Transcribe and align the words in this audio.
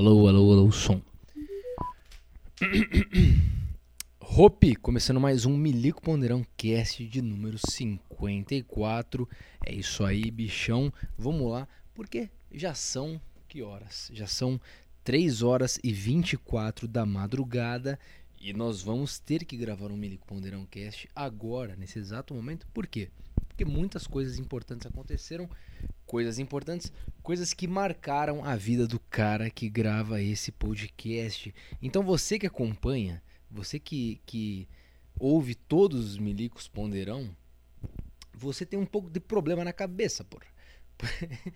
Alô, 0.00 0.26
alô, 0.26 0.50
alô, 0.52 0.72
som. 0.72 0.98
Hope, 4.18 4.74
começando 4.76 5.20
mais 5.20 5.44
um 5.44 5.54
Milico 5.54 6.00
Ponderão 6.00 6.42
Cast 6.56 7.06
de 7.06 7.20
número 7.20 7.58
54. 7.58 9.28
É 9.62 9.74
isso 9.74 10.02
aí, 10.02 10.30
bichão. 10.30 10.90
Vamos 11.18 11.52
lá, 11.52 11.68
porque 11.92 12.30
já 12.50 12.72
são 12.72 13.20
que 13.46 13.60
horas? 13.60 14.10
Já 14.14 14.26
são 14.26 14.58
3 15.04 15.42
horas 15.42 15.78
e 15.84 15.92
24 15.92 16.88
da 16.88 17.04
madrugada 17.04 17.98
e 18.40 18.54
nós 18.54 18.80
vamos 18.80 19.18
ter 19.18 19.44
que 19.44 19.54
gravar 19.54 19.90
um 19.90 19.98
Milico 19.98 20.26
Ponderão 20.26 20.64
Cast 20.64 21.10
agora, 21.14 21.76
nesse 21.76 21.98
exato 21.98 22.32
momento. 22.32 22.66
Por 22.72 22.86
quê? 22.86 23.10
Porque 23.48 23.66
muitas 23.66 24.06
coisas 24.06 24.38
importantes 24.38 24.86
aconteceram, 24.86 25.46
coisas 26.10 26.40
importantes, 26.40 26.92
coisas 27.22 27.54
que 27.54 27.68
marcaram 27.68 28.44
a 28.44 28.56
vida 28.56 28.84
do 28.84 28.98
cara 28.98 29.48
que 29.48 29.68
grava 29.68 30.20
esse 30.20 30.50
podcast. 30.50 31.54
Então 31.80 32.02
você 32.02 32.36
que 32.36 32.48
acompanha, 32.48 33.22
você 33.48 33.78
que, 33.78 34.20
que 34.26 34.68
ouve 35.20 35.54
todos 35.54 36.04
os 36.04 36.18
milicos 36.18 36.66
ponderão, 36.66 37.30
você 38.34 38.66
tem 38.66 38.76
um 38.76 38.84
pouco 38.84 39.08
de 39.08 39.20
problema 39.20 39.64
na 39.64 39.72
cabeça, 39.72 40.24
porra. 40.24 40.46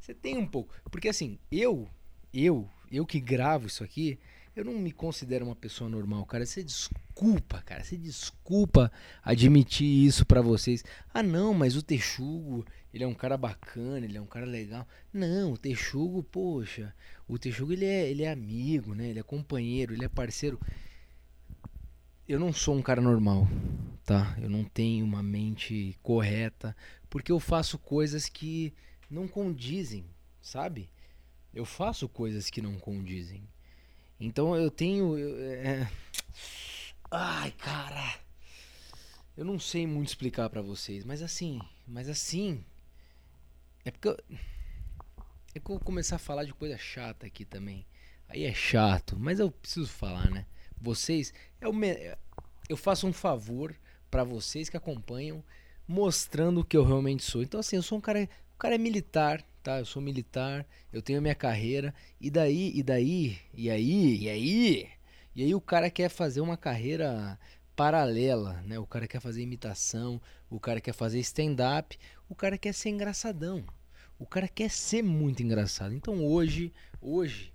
você 0.00 0.12
tem 0.12 0.36
um 0.36 0.46
pouco. 0.46 0.74
Porque 0.90 1.08
assim, 1.08 1.38
eu, 1.48 1.88
eu, 2.34 2.68
eu 2.90 3.06
que 3.06 3.20
gravo 3.20 3.68
isso 3.68 3.84
aqui, 3.84 4.18
eu 4.54 4.64
não 4.64 4.74
me 4.74 4.92
considero 4.92 5.46
uma 5.46 5.56
pessoa 5.56 5.88
normal, 5.88 6.26
cara. 6.26 6.44
Você 6.44 6.62
desculpa, 6.62 7.62
cara. 7.62 7.82
Você 7.82 7.96
desculpa 7.96 8.92
admitir 9.22 9.86
isso 9.86 10.26
para 10.26 10.42
vocês. 10.42 10.84
Ah, 11.12 11.22
não, 11.22 11.54
mas 11.54 11.74
o 11.74 11.82
Texugo, 11.82 12.64
ele 12.92 13.02
é 13.02 13.06
um 13.06 13.14
cara 13.14 13.36
bacana, 13.38 14.04
ele 14.04 14.18
é 14.18 14.20
um 14.20 14.26
cara 14.26 14.44
legal. 14.44 14.86
Não, 15.12 15.52
o 15.52 15.58
Texugo, 15.58 16.22
poxa, 16.22 16.94
o 17.26 17.38
Texugo 17.38 17.72
ele 17.72 17.86
é, 17.86 18.10
ele 18.10 18.24
é 18.24 18.30
amigo, 18.30 18.94
né? 18.94 19.08
Ele 19.08 19.20
é 19.20 19.22
companheiro, 19.22 19.94
ele 19.94 20.04
é 20.04 20.08
parceiro. 20.08 20.60
Eu 22.28 22.38
não 22.38 22.52
sou 22.52 22.76
um 22.76 22.82
cara 22.82 23.00
normal, 23.00 23.48
tá? 24.04 24.36
Eu 24.40 24.50
não 24.50 24.64
tenho 24.64 25.04
uma 25.04 25.22
mente 25.22 25.98
correta, 26.02 26.76
porque 27.08 27.32
eu 27.32 27.40
faço 27.40 27.78
coisas 27.78 28.28
que 28.28 28.74
não 29.10 29.26
condizem, 29.26 30.04
sabe? 30.40 30.90
Eu 31.54 31.64
faço 31.64 32.08
coisas 32.08 32.50
que 32.50 32.62
não 32.62 32.78
condizem. 32.78 33.46
Então 34.24 34.54
eu 34.54 34.70
tenho. 34.70 35.18
Eu, 35.18 35.36
é... 35.40 35.90
Ai, 37.10 37.50
cara. 37.50 38.20
Eu 39.36 39.44
não 39.44 39.58
sei 39.58 39.84
muito 39.84 40.08
explicar 40.08 40.48
para 40.48 40.62
vocês, 40.62 41.04
mas 41.04 41.22
assim, 41.22 41.60
mas 41.86 42.08
assim. 42.08 42.64
É 43.84 43.90
porque 43.90 44.08
eu, 44.08 44.16
é 45.54 45.58
que 45.58 45.70
eu 45.70 45.74
vou 45.74 45.80
começar 45.80 46.16
a 46.16 46.20
falar 46.20 46.44
de 46.44 46.54
coisa 46.54 46.78
chata 46.78 47.26
aqui 47.26 47.44
também. 47.44 47.84
Aí 48.28 48.44
é 48.44 48.54
chato, 48.54 49.18
mas 49.18 49.40
eu 49.40 49.50
preciso 49.50 49.88
falar, 49.88 50.30
né? 50.30 50.46
Vocês, 50.80 51.34
eu, 51.60 51.72
me, 51.72 52.16
eu 52.68 52.76
faço 52.76 53.08
um 53.08 53.12
favor 53.12 53.74
para 54.08 54.22
vocês 54.22 54.68
que 54.68 54.76
acompanham, 54.76 55.42
mostrando 55.86 56.60
o 56.60 56.64
que 56.64 56.76
eu 56.76 56.84
realmente 56.84 57.24
sou. 57.24 57.42
Então 57.42 57.58
assim, 57.58 57.74
eu 57.74 57.82
sou 57.82 57.98
um 57.98 58.00
cara, 58.00 58.28
o 58.54 58.58
cara 58.58 58.76
é 58.76 58.78
militar, 58.78 59.44
tá? 59.62 59.78
Eu 59.78 59.84
sou 59.84 60.02
militar, 60.02 60.66
eu 60.92 61.00
tenho 61.00 61.18
a 61.18 61.22
minha 61.22 61.34
carreira, 61.34 61.94
e 62.20 62.30
daí, 62.30 62.72
e 62.74 62.82
daí, 62.82 63.38
e 63.54 63.70
aí, 63.70 64.18
e 64.18 64.28
aí, 64.28 64.88
e 65.34 65.42
aí 65.44 65.54
o 65.54 65.60
cara 65.60 65.90
quer 65.90 66.08
fazer 66.08 66.40
uma 66.40 66.56
carreira 66.56 67.38
paralela, 67.76 68.62
né? 68.66 68.78
O 68.78 68.86
cara 68.86 69.06
quer 69.06 69.20
fazer 69.20 69.42
imitação, 69.42 70.20
o 70.50 70.60
cara 70.60 70.80
quer 70.80 70.92
fazer 70.92 71.20
stand-up, 71.20 71.98
o 72.28 72.34
cara 72.34 72.58
quer 72.58 72.74
ser 72.74 72.90
engraçadão. 72.90 73.64
O 74.18 74.26
cara 74.26 74.46
quer 74.46 74.70
ser 74.70 75.02
muito 75.02 75.42
engraçado. 75.42 75.94
Então 75.94 76.24
hoje, 76.24 76.72
hoje, 77.00 77.50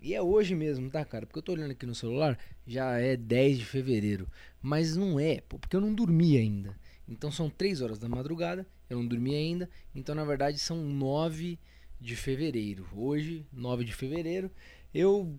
e 0.00 0.14
é 0.14 0.22
hoje 0.22 0.54
mesmo, 0.54 0.90
tá, 0.90 1.04
cara? 1.04 1.26
Porque 1.26 1.38
eu 1.38 1.42
tô 1.42 1.52
olhando 1.52 1.72
aqui 1.72 1.84
no 1.86 1.94
celular, 1.94 2.38
já 2.66 2.98
é 2.98 3.16
10 3.16 3.58
de 3.58 3.64
fevereiro. 3.64 4.26
Mas 4.62 4.96
não 4.96 5.20
é, 5.20 5.42
porque 5.48 5.76
eu 5.76 5.80
não 5.80 5.94
dormi 5.94 6.36
ainda. 6.38 6.74
Então 7.10 7.30
são 7.30 7.50
3 7.50 7.82
horas 7.82 7.98
da 7.98 8.08
madrugada, 8.08 8.64
eu 8.88 8.98
não 8.98 9.06
dormi 9.06 9.34
ainda. 9.34 9.68
Então 9.94 10.14
na 10.14 10.24
verdade 10.24 10.58
são 10.58 10.76
9 10.76 11.58
de 12.00 12.14
fevereiro. 12.14 12.88
Hoje, 12.94 13.44
9 13.52 13.84
de 13.84 13.92
fevereiro, 13.92 14.50
eu 14.94 15.36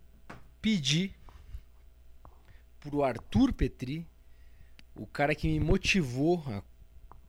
pedi 0.62 1.16
pro 2.80 3.04
Arthur 3.04 3.54
Petri, 3.54 4.06
o 4.96 5.08
cara 5.08 5.34
que 5.34 5.48
me 5.48 5.60
motivou 5.60 6.44
a 6.48 6.62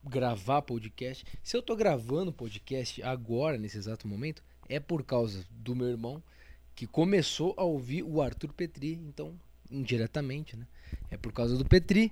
gravar 0.03 0.61
podcast. 0.61 1.25
Se 1.41 1.55
eu 1.55 1.61
tô 1.61 1.75
gravando 1.75 2.33
podcast 2.33 3.01
agora, 3.01 3.57
nesse 3.57 3.77
exato 3.77 4.07
momento, 4.07 4.43
é 4.67 4.79
por 4.79 5.03
causa 5.03 5.45
do 5.49 5.75
meu 5.75 5.87
irmão 5.87 6.21
que 6.75 6.85
começou 6.85 7.53
a 7.55 7.63
ouvir 7.63 8.03
o 8.03 8.21
Arthur 8.21 8.51
Petri, 8.51 8.93
então 9.07 9.39
indiretamente, 9.71 10.57
né? 10.57 10.67
É 11.09 11.17
por 11.17 11.31
causa 11.31 11.57
do 11.57 11.65
Petri 11.65 12.11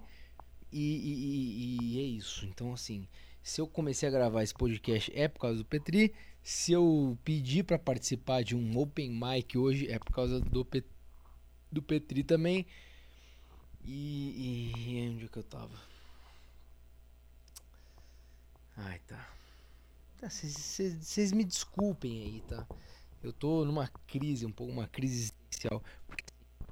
e, 0.71 0.79
e, 0.79 1.77
e, 1.81 1.99
é 1.99 2.03
isso. 2.03 2.45
Então, 2.45 2.73
assim, 2.73 3.07
se 3.43 3.59
eu 3.59 3.67
comecei 3.67 4.07
a 4.07 4.11
gravar 4.11 4.43
esse 4.43 4.53
podcast 4.53 5.11
é 5.15 5.27
por 5.27 5.39
causa 5.39 5.57
do 5.57 5.65
Petri. 5.65 6.13
Se 6.43 6.71
eu 6.71 7.17
pedi 7.23 7.61
para 7.61 7.77
participar 7.77 8.43
de 8.43 8.55
um 8.55 8.77
open 8.77 9.11
mic 9.11 9.57
hoje 9.57 9.87
é 9.91 9.99
por 9.99 10.11
causa 10.11 10.39
do, 10.39 10.65
Pet, 10.65 10.87
do 11.71 11.81
Petri 11.81 12.23
também. 12.23 12.65
E, 13.83 14.71
e 14.73 15.09
onde 15.09 15.25
é 15.25 15.27
que 15.27 15.37
eu 15.37 15.43
tava? 15.43 15.79
Ai, 18.77 18.99
tá. 19.07 19.29
Vocês 20.21 21.29
tá, 21.29 21.35
me 21.35 21.43
desculpem 21.43 22.23
aí, 22.23 22.41
tá? 22.41 22.67
Eu 23.23 23.33
tô 23.33 23.65
numa 23.65 23.87
crise, 24.07 24.45
um 24.45 24.51
pouco 24.51 24.71
uma 24.71 24.87
crise 24.87 25.15
existencial. 25.15 25.83
Porque 26.07 26.23
eu 26.59 26.67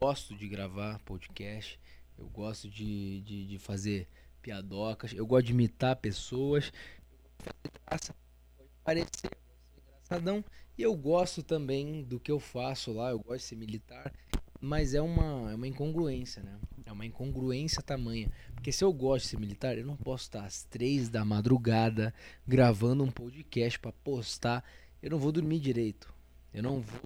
gosto 0.00 0.34
de 0.34 0.48
gravar 0.48 0.98
podcast. 1.00 1.78
Eu 2.18 2.28
gosto 2.28 2.68
de, 2.68 3.20
de, 3.20 3.46
de 3.46 3.58
fazer 3.58 4.08
piadocas. 4.42 5.12
Eu 5.12 5.26
gosto 5.26 5.46
de 5.46 5.52
imitar 5.52 5.96
pessoas. 5.96 6.72
Pode 7.86 8.10
parecer, 8.84 9.30
engraçadão. 9.86 10.44
E 10.76 10.82
eu 10.82 10.96
gosto 10.96 11.42
também 11.42 12.02
do 12.02 12.18
que 12.18 12.30
eu 12.30 12.40
faço 12.40 12.92
lá. 12.92 13.10
Eu 13.10 13.20
gosto 13.20 13.40
de 13.40 13.44
ser 13.44 13.56
militar. 13.56 14.12
Mas 14.60 14.94
é 14.94 15.00
uma, 15.00 15.52
é 15.52 15.54
uma 15.54 15.68
incongruência, 15.68 16.42
né? 16.42 16.58
É 16.84 16.90
uma 16.90 17.06
incongruência 17.06 17.80
tamanha. 17.80 18.30
Porque 18.54 18.72
se 18.72 18.82
eu 18.82 18.92
gosto 18.92 19.24
de 19.24 19.30
ser 19.30 19.38
militar, 19.38 19.78
eu 19.78 19.86
não 19.86 19.96
posso 19.96 20.24
estar 20.24 20.44
às 20.44 20.64
três 20.64 21.08
da 21.08 21.24
madrugada 21.24 22.12
gravando 22.46 23.04
um 23.04 23.10
podcast 23.10 23.78
para 23.78 23.92
postar. 23.92 24.64
Eu 25.00 25.10
não 25.10 25.18
vou 25.18 25.30
dormir 25.30 25.60
direito. 25.60 26.12
Eu 26.52 26.62
não 26.62 26.80
vou 26.80 27.00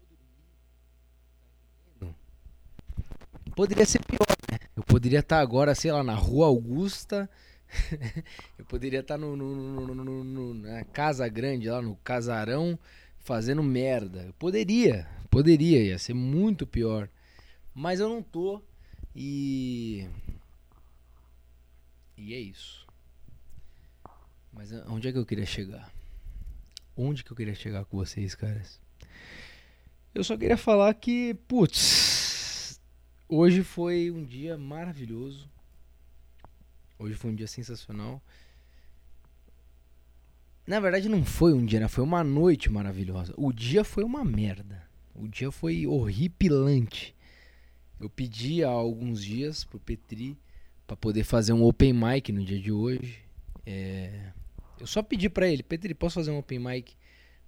Poderia 3.55 3.84
ser 3.84 4.00
pior, 4.05 4.27
né? 4.50 4.51
Poderia 4.92 5.20
estar 5.20 5.41
agora, 5.41 5.75
sei 5.75 5.91
lá, 5.91 6.04
na 6.04 6.14
Rua 6.14 6.48
Augusta. 6.48 7.28
eu 8.58 8.64
poderia 8.66 9.00
estar 9.00 9.16
no, 9.16 9.34
no, 9.34 9.94
no, 9.94 10.22
no, 10.22 10.54
na 10.54 10.84
Casa 10.84 11.26
Grande, 11.28 11.70
lá 11.70 11.80
no 11.80 11.97
Casarão, 11.97 12.78
fazendo 13.20 13.62
merda. 13.62 14.25
Eu 14.25 14.34
poderia, 14.34 15.08
poderia, 15.31 15.82
ia 15.82 15.98
ser 15.98 16.12
muito 16.12 16.66
pior. 16.66 17.08
Mas 17.75 18.00
eu 18.00 18.08
não 18.10 18.22
tô. 18.22 18.60
E. 19.16 20.06
E 22.19 22.34
é 22.34 22.38
isso. 22.38 22.86
Mas 24.52 24.70
onde 24.88 25.08
é 25.08 25.12
que 25.12 25.16
eu 25.16 25.25
queria 25.25 25.47
chegar? 25.47 25.91
Onde 26.94 27.25
que 27.25 27.32
eu 27.32 27.36
queria 27.36 27.54
chegar 27.54 27.86
com 27.86 27.97
vocês, 27.97 28.34
caras? 28.34 28.78
Eu 30.14 30.22
só 30.22 30.36
queria 30.36 30.58
falar 30.58 30.92
que, 30.92 31.32
putz, 31.48 32.12
Hoje 33.34 33.62
foi 33.62 34.10
um 34.10 34.22
dia 34.22 34.59
maravilhoso. 34.59 35.48
Hoje 36.98 37.15
foi 37.15 37.31
um 37.31 37.34
dia 37.34 37.46
sensacional. 37.46 38.23
Na 40.67 40.79
verdade 40.79 41.08
não 41.08 41.25
foi 41.25 41.55
um 41.55 41.64
dia, 41.64 41.81
né? 41.81 41.88
Foi 41.88 42.05
uma 42.05 42.23
noite 42.23 42.70
maravilhosa. 42.70 43.32
O 43.38 43.50
dia 43.50 43.84
foi 43.84 44.05
uma 44.05 44.23
merda. 44.23 44.87
O 45.14 45.26
dia 45.26 45.50
foi 45.50 45.87
horripilante. 45.87 47.17
Eu 47.99 48.11
pedi 48.11 48.62
há 48.62 48.69
alguns 48.69 49.25
dias 49.25 49.64
pro 49.64 49.81
Petri 49.81 50.37
para 50.87 50.94
poder 50.94 51.25
fazer 51.25 51.55
um 51.55 51.64
open 51.64 51.94
mic 51.94 52.31
no 52.31 52.44
dia 52.44 52.61
de 52.61 52.70
hoje. 52.70 53.20
É... 53.64 54.31
Eu 54.79 54.87
só 54.87 55.02
pedi 55.02 55.31
para 55.31 55.49
ele, 55.49 55.62
Petri, 55.62 55.94
posso 55.94 56.17
fazer 56.17 56.32
um 56.32 56.37
open 56.37 56.58
mic 56.58 56.93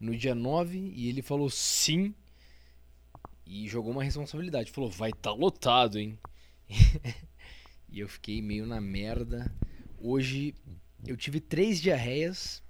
no 0.00 0.16
dia 0.16 0.34
9? 0.34 0.78
E 0.78 1.10
ele 1.10 1.20
falou 1.20 1.50
sim. 1.50 2.14
E 3.46 3.68
jogou 3.68 3.92
uma 3.92 4.04
responsabilidade. 4.04 4.70
Falou, 4.70 4.90
vai 4.90 5.10
estar 5.10 5.30
tá 5.30 5.32
lotado, 5.32 5.98
hein? 5.98 6.18
e 7.90 8.00
eu 8.00 8.08
fiquei 8.08 8.40
meio 8.40 8.66
na 8.66 8.80
merda. 8.80 9.52
Hoje 9.98 10.54
eu 11.06 11.16
tive 11.16 11.40
três 11.40 11.80
diarreias. 11.80 12.62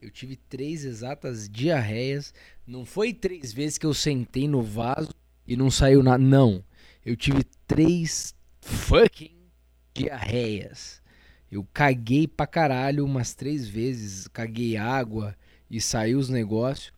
Eu 0.00 0.10
tive 0.10 0.36
três 0.36 0.84
exatas 0.84 1.48
diarreias. 1.48 2.34
Não 2.66 2.84
foi 2.84 3.12
três 3.12 3.52
vezes 3.52 3.78
que 3.78 3.86
eu 3.86 3.94
sentei 3.94 4.48
no 4.48 4.62
vaso 4.62 5.14
e 5.46 5.56
não 5.56 5.70
saiu 5.70 6.02
nada. 6.02 6.22
Não. 6.22 6.64
Eu 7.04 7.16
tive 7.16 7.44
três 7.66 8.34
fucking 8.60 9.36
diarreias. 9.94 11.00
Eu 11.50 11.66
caguei 11.72 12.26
pra 12.26 12.46
caralho 12.46 13.04
umas 13.04 13.34
três 13.34 13.68
vezes. 13.68 14.26
Caguei 14.26 14.76
água 14.76 15.36
e 15.70 15.80
saiu 15.80 16.18
os 16.18 16.28
negócios. 16.28 16.92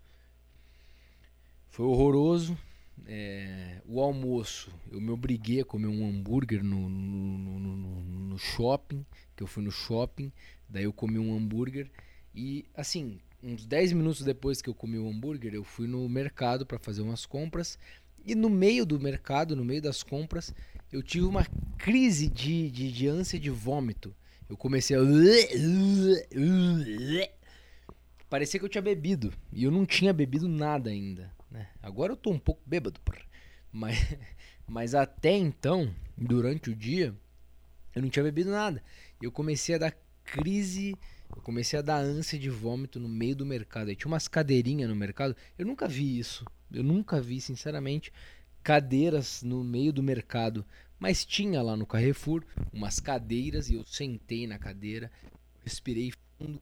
Foi 1.69 1.85
horroroso. 1.87 2.57
É, 3.07 3.83
o 3.87 4.01
almoço, 4.01 4.71
eu 4.91 5.01
me 5.01 5.11
obriguei 5.11 5.61
a 5.61 5.65
comer 5.65 5.89
um 5.89 6.09
hambúrguer 6.09 6.65
no, 6.65 6.89
no, 6.89 7.59
no, 7.59 8.03
no, 8.03 8.39
shopping, 8.39 9.05
que 9.37 9.43
eu 9.43 9.47
fui 9.47 9.63
no 9.63 9.71
shopping, 9.71 10.33
daí 10.69 10.85
eu 10.85 10.93
comi 10.93 11.19
um 11.19 11.37
hambúrguer 11.37 11.91
e 12.35 12.65
assim, 12.75 13.21
uns 13.43 13.67
10 13.67 13.93
minutos 13.93 14.23
depois 14.23 14.63
que 14.63 14.71
eu 14.71 14.75
comi 14.75 14.99
o 14.99 15.07
hambúrguer, 15.07 15.55
eu 15.55 15.65
fui 15.65 15.87
no 15.87 16.09
mercado 16.09 16.65
para 16.65 16.79
fazer 16.79 17.03
umas 17.03 17.27
compras 17.27 17.79
e 18.25 18.35
no 18.35 18.49
meio 18.49 18.87
do 18.87 18.99
mercado, 18.99 19.55
no 19.55 19.65
meio 19.65 19.83
das 19.83 20.03
compras, 20.03 20.55
eu 20.91 21.03
tive 21.03 21.27
uma 21.27 21.45
crise 21.77 22.29
de, 22.29 22.71
de, 22.71 22.91
de 22.91 23.07
ânsia 23.07 23.39
de 23.39 23.51
vômito. 23.51 24.17
Eu 24.49 24.57
comecei 24.57 24.97
a. 24.97 25.01
Parecia 28.31 28.59
que 28.59 28.65
eu 28.65 28.71
tinha 28.71 28.81
bebido. 28.81 29.31
E 29.53 29.65
eu 29.65 29.71
não 29.71 29.85
tinha 29.85 30.11
bebido 30.13 30.49
nada 30.49 30.89
ainda. 30.89 31.34
Né? 31.55 31.69
Agora 31.83 32.13
eu 32.13 32.17
tô 32.17 32.31
um 32.31 32.39
pouco 32.39 32.61
bêbado. 32.67 33.01
Mas, 33.73 33.97
mas 34.69 34.95
até 34.95 35.33
então, 35.33 35.95
durante 36.17 36.69
o 36.69 36.75
dia, 36.75 37.15
eu 37.95 38.03
não 38.03 38.11
tinha 38.11 38.25
bebido 38.25 38.51
nada. 38.51 38.83
Eu 39.23 39.33
comecei 39.33 39.77
a 39.77 39.79
dar 39.79 39.97
crise. 40.25 40.97
Eu 41.35 41.41
comecei 41.41 41.79
a 41.79 41.83
dar 41.83 41.97
ânsia 41.97 42.39
de 42.39 42.51
vômito 42.51 43.01
no 43.01 43.09
meio 43.09 43.37
do 43.37 43.47
mercado. 43.47 43.89
Aí 43.89 43.97
tinha 43.97 44.09
umas 44.09 44.29
cadeirinhas 44.29 44.91
no 44.91 44.97
mercado. 44.97 45.35
Eu 45.57 45.65
nunca 45.65 45.89
vi 45.89 46.19
isso. 46.19 46.45
Eu 46.73 46.83
nunca 46.83 47.21
vi, 47.21 47.41
sinceramente, 47.41 48.13
cadeiras 48.63 49.43
no 49.43 49.63
meio 49.63 49.93
do 49.93 50.03
mercado 50.03 50.67
mas 50.99 51.23
tinha 51.23 51.61
lá 51.61 51.77
no 51.77 51.87
Carrefour 51.87 52.43
umas 52.73 52.99
cadeiras 52.99 53.69
e 53.69 53.75
eu 53.75 53.85
sentei 53.85 54.47
na 54.47 54.59
cadeira, 54.59 55.11
respirei 55.63 56.13
fundo 56.39 56.61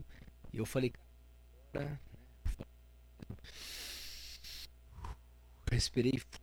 e 0.52 0.58
eu 0.58 0.66
falei, 0.66 0.92
cara, 1.72 2.00
respirei 5.72 6.12
fundo. 6.18 6.42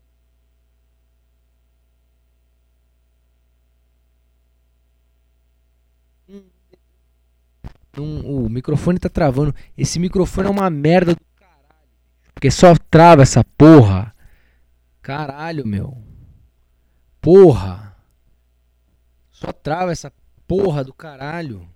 Um, 7.97 8.45
o 8.45 8.49
microfone 8.49 8.99
tá 8.99 9.09
travando. 9.09 9.53
Esse 9.77 9.99
microfone 9.99 10.47
é 10.47 10.51
uma 10.51 10.69
merda 10.69 11.13
do 11.15 11.21
caralho. 11.35 11.89
Porque 12.33 12.51
só 12.51 12.73
trava 12.89 13.23
essa 13.23 13.43
porra. 13.43 14.15
Caralho, 15.01 15.65
meu. 15.65 15.97
Porra! 17.19 17.95
Só 19.31 19.51
trava 19.51 19.91
essa 19.91 20.11
porra 20.47 20.83
do 20.83 20.93
caralho. 20.93 21.67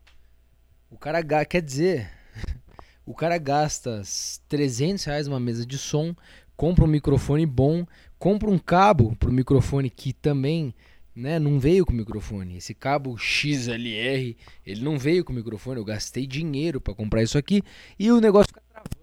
O 0.89 0.97
cara 0.97 1.23
quer 1.45 1.61
dizer, 1.61 2.09
o 3.05 3.13
cara 3.13 3.37
gasta 3.37 4.01
300 4.47 5.03
reais 5.05 5.27
numa 5.27 5.39
mesa 5.39 5.65
de 5.65 5.77
som, 5.77 6.15
compra 6.63 6.85
um 6.85 6.87
microfone 6.87 7.45
bom, 7.45 7.85
compra 8.17 8.49
um 8.49 8.57
cabo 8.57 9.17
pro 9.17 9.29
microfone 9.29 9.89
que 9.89 10.13
também 10.13 10.73
né, 11.13 11.37
não 11.37 11.59
veio 11.59 11.85
com 11.85 11.91
microfone. 11.91 12.55
Esse 12.55 12.73
cabo 12.73 13.17
XLR, 13.17 14.37
ele 14.65 14.81
não 14.81 14.97
veio 14.97 15.25
com 15.25 15.33
microfone. 15.33 15.77
Eu 15.77 15.83
gastei 15.83 16.25
dinheiro 16.25 16.79
para 16.79 16.95
comprar 16.95 17.21
isso 17.21 17.37
aqui 17.37 17.61
e 17.99 18.09
o 18.09 18.21
negócio 18.21 18.47
fica 18.47 18.61
travando. 18.69 18.95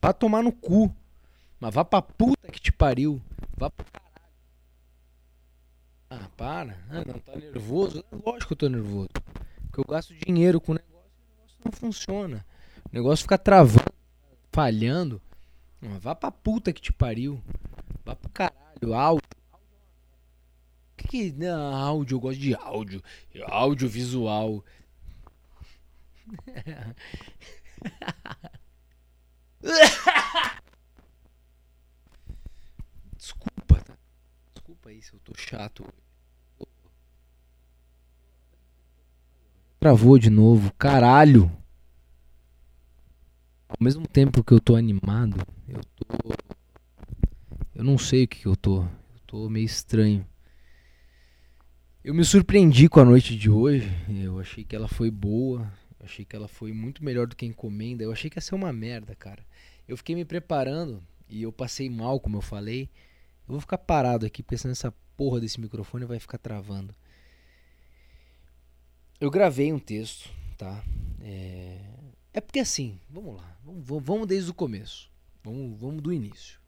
Vá 0.00 0.12
tomar 0.14 0.42
no 0.42 0.52
cu. 0.52 0.90
Mas 1.60 1.74
vá 1.74 1.84
pra 1.84 2.00
puta 2.00 2.50
que 2.50 2.58
te 2.58 2.72
pariu. 2.72 3.20
Vá 3.58 3.68
pro 3.68 3.84
caralho. 3.92 4.32
Ah, 6.08 6.30
para. 6.34 6.78
Ah, 6.88 7.04
não, 7.06 7.18
tá 7.18 7.36
nervoso? 7.36 8.02
Lógico 8.24 8.46
que 8.46 8.52
eu 8.54 8.56
tô 8.56 8.68
nervoso. 8.70 9.10
Porque 9.66 9.80
eu 9.80 9.84
gasto 9.84 10.14
dinheiro 10.14 10.58
com 10.62 10.72
o 10.72 10.76
negócio 10.76 11.10
e 11.18 11.30
o 11.30 11.34
negócio 11.36 11.58
não 11.62 11.72
funciona. 11.72 12.46
O 12.90 12.94
negócio 12.94 13.24
fica 13.24 13.36
travando, 13.36 13.92
falhando. 14.50 15.20
Vá 16.00 16.14
pra 16.14 16.30
puta 16.30 16.72
que 16.72 16.80
te 16.80 16.92
pariu. 16.92 17.42
Vá 18.04 18.16
pro 18.16 18.30
caralho. 18.30 18.94
Áudio. 18.94 19.28
O 20.92 20.96
que 20.96 21.08
que. 21.08 21.32
Não, 21.32 21.74
áudio, 21.74 22.16
eu 22.16 22.20
gosto 22.20 22.40
de 22.40 22.54
áudio. 22.54 23.02
Áudio 23.46 23.88
visual. 23.88 24.64
Desculpa, 33.16 33.80
tá? 33.82 33.94
Desculpa 34.54 34.88
aí 34.88 35.02
se 35.02 35.12
eu 35.12 35.20
tô 35.20 35.34
chato. 35.34 35.84
Travou 39.78 40.18
de 40.18 40.30
novo. 40.30 40.72
Caralho. 40.74 41.50
Ao 43.78 43.84
mesmo 43.84 44.06
tempo 44.06 44.44
que 44.44 44.52
eu 44.52 44.60
tô 44.60 44.76
animado, 44.76 45.36
eu 45.68 45.80
tô. 45.96 46.32
Eu 47.74 47.82
não 47.82 47.98
sei 47.98 48.22
o 48.22 48.28
que, 48.28 48.38
que 48.38 48.46
eu 48.46 48.54
tô. 48.54 48.82
Eu 48.82 49.20
tô 49.26 49.48
meio 49.50 49.66
estranho. 49.66 50.24
Eu 52.04 52.14
me 52.14 52.24
surpreendi 52.24 52.88
com 52.88 53.00
a 53.00 53.04
noite 53.04 53.36
de 53.36 53.50
hoje. 53.50 53.90
Eu 54.08 54.38
achei 54.38 54.62
que 54.62 54.76
ela 54.76 54.86
foi 54.86 55.10
boa. 55.10 55.60
Eu 55.98 56.06
achei 56.06 56.24
que 56.24 56.36
ela 56.36 56.46
foi 56.46 56.72
muito 56.72 57.04
melhor 57.04 57.26
do 57.26 57.34
que 57.34 57.44
encomenda. 57.44 58.04
Eu 58.04 58.12
achei 58.12 58.30
que 58.30 58.38
ia 58.38 58.42
ser 58.42 58.54
uma 58.54 58.72
merda, 58.72 59.12
cara. 59.16 59.44
Eu 59.88 59.96
fiquei 59.96 60.14
me 60.14 60.24
preparando 60.24 61.02
e 61.28 61.42
eu 61.42 61.52
passei 61.52 61.90
mal, 61.90 62.20
como 62.20 62.36
eu 62.36 62.42
falei. 62.42 62.88
Eu 63.48 63.52
vou 63.52 63.60
ficar 63.60 63.78
parado 63.78 64.24
aqui, 64.24 64.40
porque 64.40 64.56
senão 64.56 64.72
essa 64.72 64.94
porra 65.16 65.40
desse 65.40 65.60
microfone 65.60 66.04
vai 66.04 66.20
ficar 66.20 66.38
travando. 66.38 66.94
Eu 69.20 69.30
gravei 69.32 69.72
um 69.72 69.80
texto, 69.80 70.30
tá? 70.56 70.80
É, 71.20 71.93
é 72.34 72.40
porque 72.40 72.58
assim, 72.58 73.00
vamos 73.08 73.36
lá, 73.36 73.58
vamos, 73.64 74.04
vamos 74.04 74.26
desde 74.26 74.50
o 74.50 74.54
começo, 74.54 75.10
vamos, 75.42 75.80
vamos 75.80 76.02
do 76.02 76.12
início. 76.12 76.60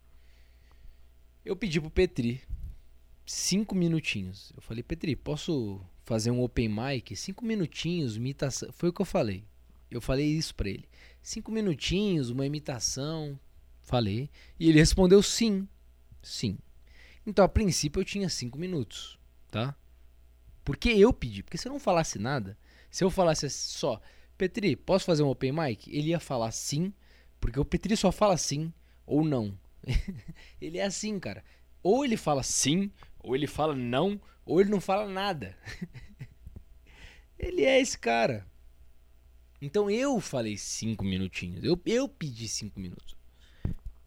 Eu 1.44 1.54
pedi 1.54 1.80
pro 1.80 1.90
Petri 1.90 2.42
cinco 3.26 3.74
minutinhos. 3.74 4.52
Eu 4.56 4.62
falei, 4.62 4.82
Petri, 4.82 5.14
posso 5.14 5.80
fazer 6.04 6.30
um 6.30 6.42
open 6.42 6.68
mic? 6.68 7.14
Cinco 7.16 7.44
minutinhos, 7.44 8.16
imitação. 8.16 8.72
Foi 8.72 8.88
o 8.88 8.92
que 8.92 9.02
eu 9.02 9.06
falei. 9.06 9.44
Eu 9.90 10.00
falei 10.00 10.26
isso 10.26 10.54
pra 10.54 10.68
ele. 10.68 10.88
Cinco 11.22 11.50
minutinhos, 11.50 12.30
uma 12.30 12.46
imitação. 12.46 13.38
Falei. 13.80 14.30
E 14.58 14.68
ele 14.68 14.78
respondeu 14.78 15.22
sim. 15.22 15.68
Sim. 16.22 16.58
Então, 17.26 17.44
a 17.44 17.48
princípio, 17.48 18.00
eu 18.00 18.04
tinha 18.04 18.28
cinco 18.28 18.58
minutos, 18.58 19.18
tá? 19.50 19.76
Porque 20.64 20.90
eu 20.90 21.12
pedi. 21.12 21.42
Porque 21.42 21.58
se 21.58 21.66
eu 21.68 21.72
não 21.72 21.80
falasse 21.80 22.18
nada, 22.18 22.56
se 22.90 23.02
eu 23.02 23.10
falasse 23.10 23.48
só, 23.50 24.00
Petri, 24.36 24.76
posso 24.76 25.04
fazer 25.04 25.22
um 25.22 25.28
open 25.28 25.52
mic? 25.52 25.88
Ele 25.90 26.08
ia 26.08 26.20
falar 26.20 26.50
sim, 26.50 26.92
porque 27.40 27.58
o 27.58 27.64
Petri 27.64 27.96
só 27.96 28.12
fala 28.12 28.36
sim 28.36 28.72
ou 29.06 29.24
não. 29.24 29.58
ele 30.60 30.78
é 30.78 30.84
assim, 30.84 31.18
cara. 31.18 31.44
Ou 31.82 32.04
ele 32.04 32.16
fala 32.16 32.42
sim, 32.42 32.90
ou 33.18 33.34
ele 33.34 33.46
fala 33.46 33.74
não, 33.74 34.20
ou 34.44 34.60
ele 34.60 34.70
não 34.70 34.80
fala 34.80 35.08
nada. 35.08 35.56
ele 37.38 37.64
é 37.64 37.80
esse 37.80 37.98
cara. 37.98 38.46
Então 39.60 39.90
eu 39.90 40.20
falei 40.20 40.58
cinco 40.58 41.04
minutinhos. 41.04 41.64
Eu, 41.64 41.80
eu 41.86 42.08
pedi 42.08 42.48
cinco 42.48 42.78
minutos. 42.78 43.16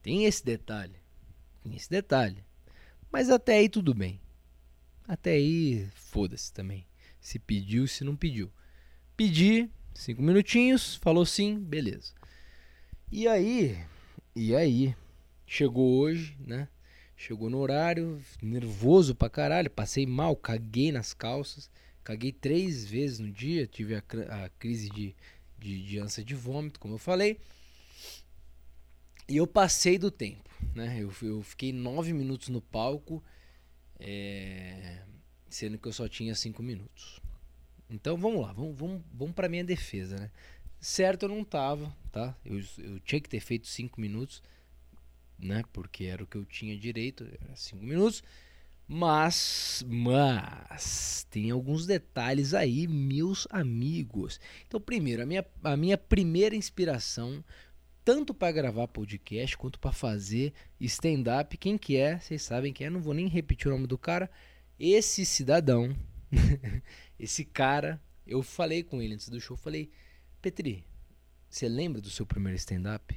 Tem 0.02 0.26
esse 0.26 0.46
detalhe. 0.46 0.96
Tem 1.64 1.76
esse 1.76 1.90
detalhe. 1.90 2.44
Mas 3.12 3.30
até 3.30 3.58
aí 3.58 3.68
tudo 3.68 3.94
bem. 3.94 4.22
Até 5.08 5.32
aí, 5.32 5.90
foda-se 5.96 6.54
também. 6.54 6.86
Se 7.20 7.40
pediu, 7.40 7.88
se 7.88 8.04
não 8.04 8.16
pediu. 8.16 8.52
Pedi, 9.18 9.70
cinco 10.00 10.22
minutinhos, 10.22 10.96
falou 10.96 11.26
sim, 11.26 11.60
beleza. 11.60 12.14
E 13.12 13.28
aí, 13.28 13.78
e 14.34 14.56
aí, 14.56 14.96
chegou 15.46 16.00
hoje, 16.00 16.38
né? 16.40 16.70
Chegou 17.18 17.50
no 17.50 17.58
horário, 17.58 18.22
nervoso 18.42 19.14
pra 19.14 19.30
caralho, 19.30 19.70
passei 19.70 20.06
mal, 20.06 20.38
caguei 20.38 20.90
nas 20.90 21.14
calças, 21.14 21.70
caguei 22.02 22.32
três 22.32 22.86
vezes 22.86 23.20
no 23.20 23.30
dia, 23.30 23.68
tive 23.68 23.96
a, 23.96 24.04
a 24.46 24.50
crise 24.58 24.90
de, 24.90 25.14
de, 25.58 25.84
de 25.84 26.00
ânsia 26.00 26.24
de 26.24 26.34
vômito, 26.34 26.80
como 26.80 26.94
eu 26.94 27.00
falei. 27.00 27.38
E 29.28 29.36
eu 29.36 29.46
passei 29.46 29.98
do 29.98 30.10
tempo, 30.10 30.50
né? 30.74 30.98
Eu, 30.98 31.12
eu 31.22 31.44
fiquei 31.44 31.74
nove 31.74 32.14
minutos 32.14 32.48
no 32.48 32.62
palco 32.62 33.22
é, 34.00 35.02
sendo 35.50 35.78
que 35.78 35.90
eu 35.90 35.94
só 35.94 36.08
tinha 36.08 36.34
cinco 36.36 36.64
minutos. 36.64 37.19
Então 37.90 38.18
vamos 38.18 38.42
lá, 38.42 38.54
vamos, 38.54 38.78
vamos, 38.78 39.02
vamos 39.14 39.34
para 39.34 39.50
minha 39.50 39.64
defesa, 39.64 40.18
né? 40.18 40.32
Certo, 40.80 41.24
eu 41.24 41.30
não 41.30 41.44
tava, 41.44 41.94
tá? 42.12 42.36
Eu, 42.46 42.62
eu 42.78 43.00
tinha 43.02 43.20
que 43.20 43.30
ter 43.30 43.40
feito 43.40 43.68
cinco 43.68 44.00
minutos, 44.00 44.42
né? 45.38 45.64
Porque 45.74 46.06
era 46.06 46.24
o 46.24 46.28
que 46.28 46.38
eu 46.38 46.46
tinha 46.46 46.78
direito, 46.78 47.28
era 47.42 47.56
cinco 47.56 47.84
minutos. 47.84 48.24
Mas, 48.92 49.86
mas, 49.88 51.28
tem 51.30 51.52
alguns 51.52 51.86
detalhes 51.86 52.56
aí, 52.56 52.88
meus 52.88 53.48
amigos. 53.52 54.40
Então, 54.68 54.82
primeiro, 54.82 55.22
a 55.22 55.26
minha, 55.28 55.46
a 55.64 55.78
minha 55.78 55.98
primeira 55.98 56.56
inspiração 56.56 57.44
tanto 58.04 58.34
para 58.34 58.52
gravar 58.52 58.88
podcast 58.88 59.56
quanto 59.56 59.80
para 59.80 59.92
fazer 59.92 60.52
stand-up. 60.82 61.56
Quem 61.58 61.78
que 61.78 61.98
é? 61.98 62.18
Vocês 62.20 62.42
sabem 62.42 62.74
quem 62.74 62.88
é, 62.88 62.90
não 62.90 63.00
vou 63.00 63.14
nem 63.14 63.28
repetir 63.28 63.68
o 63.68 63.72
nome 63.72 63.86
do 63.86 64.00
cara. 64.00 64.28
Esse 64.80 65.24
cidadão, 65.24 65.96
esse 67.20 67.44
cara, 67.44 68.02
eu 68.26 68.42
falei 68.42 68.84
com 68.84 69.02
ele 69.02 69.14
antes 69.14 69.30
do 69.30 69.40
show, 69.40 69.58
falei: 69.58 69.90
"Petri, 70.42 70.86
você 71.50 71.68
lembra 71.68 72.02
do 72.02 72.10
seu 72.10 72.26
primeiro 72.26 72.58
stand-up?" 72.58 73.16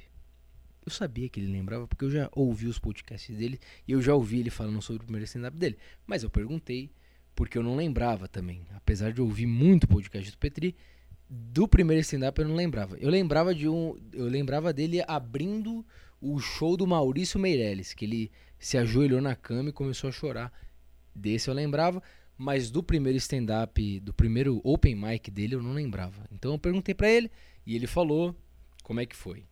Eu 0.85 0.91
sabia 0.91 1.29
que 1.29 1.39
ele 1.39 1.51
lembrava 1.51 1.87
porque 1.87 2.03
eu 2.03 2.11
já 2.11 2.29
ouvi 2.33 2.67
os 2.67 2.77
podcasts 2.77 3.37
dele 3.37 3.59
e 3.87 3.93
eu 3.93 4.01
já 4.01 4.13
ouvi 4.13 4.39
ele 4.39 4.49
falando 4.49 4.81
sobre 4.81 5.01
o 5.01 5.05
primeiro 5.05 5.23
stand-up 5.23 5.57
dele. 5.57 5.77
Mas 6.05 6.23
eu 6.23 6.29
perguntei 6.29 6.91
porque 7.33 7.57
eu 7.57 7.63
não 7.63 7.75
lembrava 7.75 8.27
também. 8.27 8.65
Apesar 8.75 9.13
de 9.13 9.21
ouvir 9.21 9.45
muito 9.45 9.87
podcast 9.87 10.29
do 10.29 10.37
Petri, 10.37 10.75
do 11.29 11.67
primeiro 11.67 12.01
stand-up 12.01 12.39
eu 12.39 12.47
não 12.47 12.55
lembrava. 12.55 12.97
Eu 12.97 13.09
lembrava 13.09 13.55
de 13.55 13.67
um, 13.67 13.97
eu 14.11 14.25
lembrava 14.25 14.73
dele 14.73 15.01
abrindo 15.07 15.85
o 16.21 16.39
show 16.39 16.77
do 16.77 16.85
Maurício 16.85 17.39
Meirelles, 17.39 17.93
que 17.93 18.05
ele 18.05 18.31
se 18.59 18.77
ajoelhou 18.77 19.21
na 19.21 19.35
cama 19.35 19.69
e 19.69 19.73
começou 19.73 20.09
a 20.09 20.13
chorar. 20.13 20.53
Desse 21.15 21.49
eu 21.49 21.53
lembrava, 21.53 22.01
mas 22.37 22.71
do 22.71 22.83
primeiro 22.83 23.17
stand-up, 23.17 23.99
do 23.99 24.13
primeiro 24.13 24.59
open 24.63 24.95
mic 24.95 25.29
dele 25.29 25.55
eu 25.55 25.61
não 25.61 25.73
lembrava. 25.73 26.27
Então 26.31 26.53
eu 26.53 26.59
perguntei 26.59 26.93
para 26.93 27.09
ele 27.09 27.31
e 27.65 27.75
ele 27.75 27.87
falou 27.87 28.35
como 28.83 28.99
é 28.99 29.05
que 29.05 29.15
foi. 29.15 29.45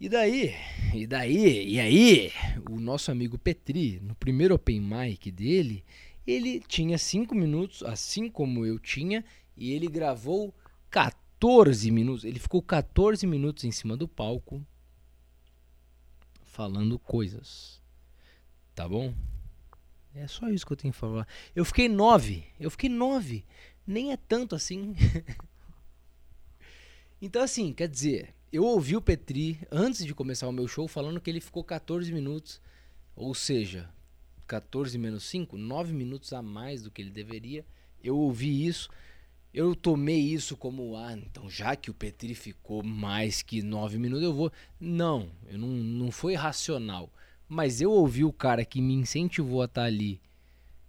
E 0.00 0.08
daí, 0.08 0.54
e 0.94 1.06
daí, 1.08 1.68
e 1.70 1.80
aí, 1.80 2.32
o 2.70 2.78
nosso 2.78 3.10
amigo 3.10 3.36
Petri, 3.36 3.98
no 4.00 4.14
primeiro 4.14 4.54
open 4.54 4.80
mic 4.80 5.28
dele, 5.32 5.84
ele 6.24 6.60
tinha 6.60 6.96
5 6.96 7.34
minutos, 7.34 7.82
assim 7.82 8.28
como 8.28 8.64
eu 8.64 8.78
tinha, 8.78 9.24
e 9.56 9.72
ele 9.72 9.88
gravou 9.88 10.54
14 10.88 11.90
minutos. 11.90 12.24
Ele 12.24 12.38
ficou 12.38 12.62
14 12.62 13.26
minutos 13.26 13.64
em 13.64 13.72
cima 13.72 13.96
do 13.96 14.06
palco 14.06 14.64
falando 16.44 16.98
coisas. 16.98 17.82
Tá 18.74 18.88
bom? 18.88 19.12
É 20.14 20.26
só 20.26 20.48
isso 20.48 20.66
que 20.66 20.72
eu 20.72 20.76
tenho 20.76 20.92
que 20.92 20.98
falar. 20.98 21.26
Eu 21.54 21.64
fiquei 21.64 21.88
9. 21.88 22.44
Eu 22.58 22.70
fiquei 22.70 22.88
9. 22.88 23.44
Nem 23.86 24.12
é 24.12 24.16
tanto 24.16 24.54
assim. 24.54 24.94
então, 27.20 27.42
assim, 27.42 27.72
quer 27.72 27.88
dizer, 27.88 28.34
eu 28.52 28.64
ouvi 28.64 28.96
o 28.96 29.02
Petri 29.02 29.60
antes 29.70 30.04
de 30.04 30.14
começar 30.14 30.48
o 30.48 30.52
meu 30.52 30.66
show 30.66 30.88
falando 30.88 31.20
que 31.20 31.30
ele 31.30 31.40
ficou 31.40 31.62
14 31.62 32.12
minutos. 32.12 32.60
Ou 33.14 33.34
seja, 33.34 33.88
14 34.46 34.96
menos 34.98 35.24
5, 35.24 35.56
9 35.56 35.92
minutos 35.92 36.32
a 36.32 36.40
mais 36.42 36.82
do 36.82 36.90
que 36.90 37.02
ele 37.02 37.10
deveria. 37.10 37.64
Eu 38.02 38.16
ouvi 38.16 38.66
isso. 38.66 38.88
Eu 39.52 39.74
tomei 39.74 40.20
isso 40.20 40.56
como, 40.56 40.96
ah, 40.96 41.14
então 41.14 41.48
já 41.48 41.74
que 41.74 41.90
o 41.90 41.94
Petri 41.94 42.34
ficou 42.34 42.82
mais 42.82 43.42
que 43.42 43.62
9 43.62 43.98
minutos, 43.98 44.24
eu 44.24 44.32
vou. 44.32 44.52
Não, 44.78 45.30
eu 45.46 45.58
não, 45.58 45.68
não 45.68 46.10
foi 46.10 46.34
racional. 46.34 47.10
Mas 47.48 47.80
eu 47.80 47.90
ouvi 47.90 48.24
o 48.24 48.32
cara 48.32 48.64
que 48.64 48.80
me 48.80 48.94
incentivou 48.94 49.62
a 49.62 49.64
estar 49.64 49.82
tá 49.82 49.86
ali 49.86 50.20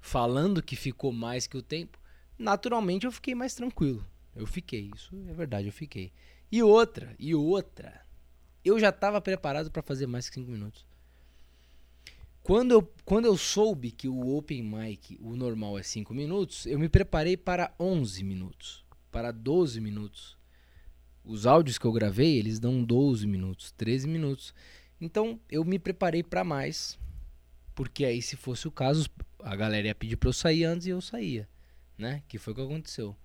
falando 0.02 0.62
que 0.62 0.76
ficou 0.76 1.12
mais 1.12 1.48
que 1.48 1.58
o 1.58 1.62
tempo. 1.62 1.98
Naturalmente 2.38 3.06
eu 3.06 3.12
fiquei 3.12 3.34
mais 3.34 3.54
tranquilo. 3.54 4.06
Eu 4.36 4.46
fiquei, 4.46 4.92
isso 4.96 5.16
é 5.28 5.34
verdade, 5.34 5.68
eu 5.68 5.74
fiquei. 5.74 6.12
E 6.52 6.64
outra, 6.64 7.16
e 7.20 7.34
outra. 7.36 8.06
Eu 8.64 8.80
já 8.80 8.90
estava 8.90 9.22
preparado 9.22 9.72
para 9.72 9.82
fazer 9.82 10.08
mais 10.08 10.28
que 10.28 10.36
5 10.36 10.50
minutos. 10.50 10.86
Quando 12.42 12.72
eu, 12.72 12.94
quando 13.06 13.26
eu 13.26 13.38
soube 13.38 13.92
que 13.92 14.08
o 14.08 14.36
Open 14.36 14.64
Mic, 14.64 15.18
o 15.22 15.36
normal 15.36 15.78
é 15.78 15.84
5 15.84 16.14
minutos, 16.14 16.66
eu 16.66 16.80
me 16.80 16.90
preparei 16.90 17.38
para 17.38 17.74
11 17.80 18.24
minutos, 18.24 18.84
para 19.12 19.32
12 19.32 19.80
minutos. 19.80 20.38
Os 21.24 21.46
áudios 21.46 21.78
que 21.78 21.86
eu 21.86 21.92
gravei, 21.92 22.38
eles 22.38 22.60
dão 22.60 22.84
12 22.84 23.28
minutos, 23.28 23.72
13 23.74 24.08
minutos. 24.08 24.54
Então 25.00 25.40
eu 25.50 25.64
me 25.64 25.80
preparei 25.80 26.24
para 26.24 26.44
mais, 26.44 27.00
porque 27.74 28.04
aí 28.06 28.22
se 28.22 28.36
fosse 28.36 28.68
o 28.68 28.72
caso, 28.72 29.10
a 29.40 29.56
galera 29.56 29.88
ia 29.88 29.96
pedir 29.96 30.18
para 30.18 30.30
eu 30.30 30.34
sair 30.34 30.66
antes 30.66 30.88
e 30.88 30.90
eu 30.90 31.02
saía, 31.02 31.48
né? 31.98 32.24
Que 32.28 32.38
foi 32.38 32.54
o 32.54 32.56
que 32.56 32.62
aconteceu. 32.62 33.16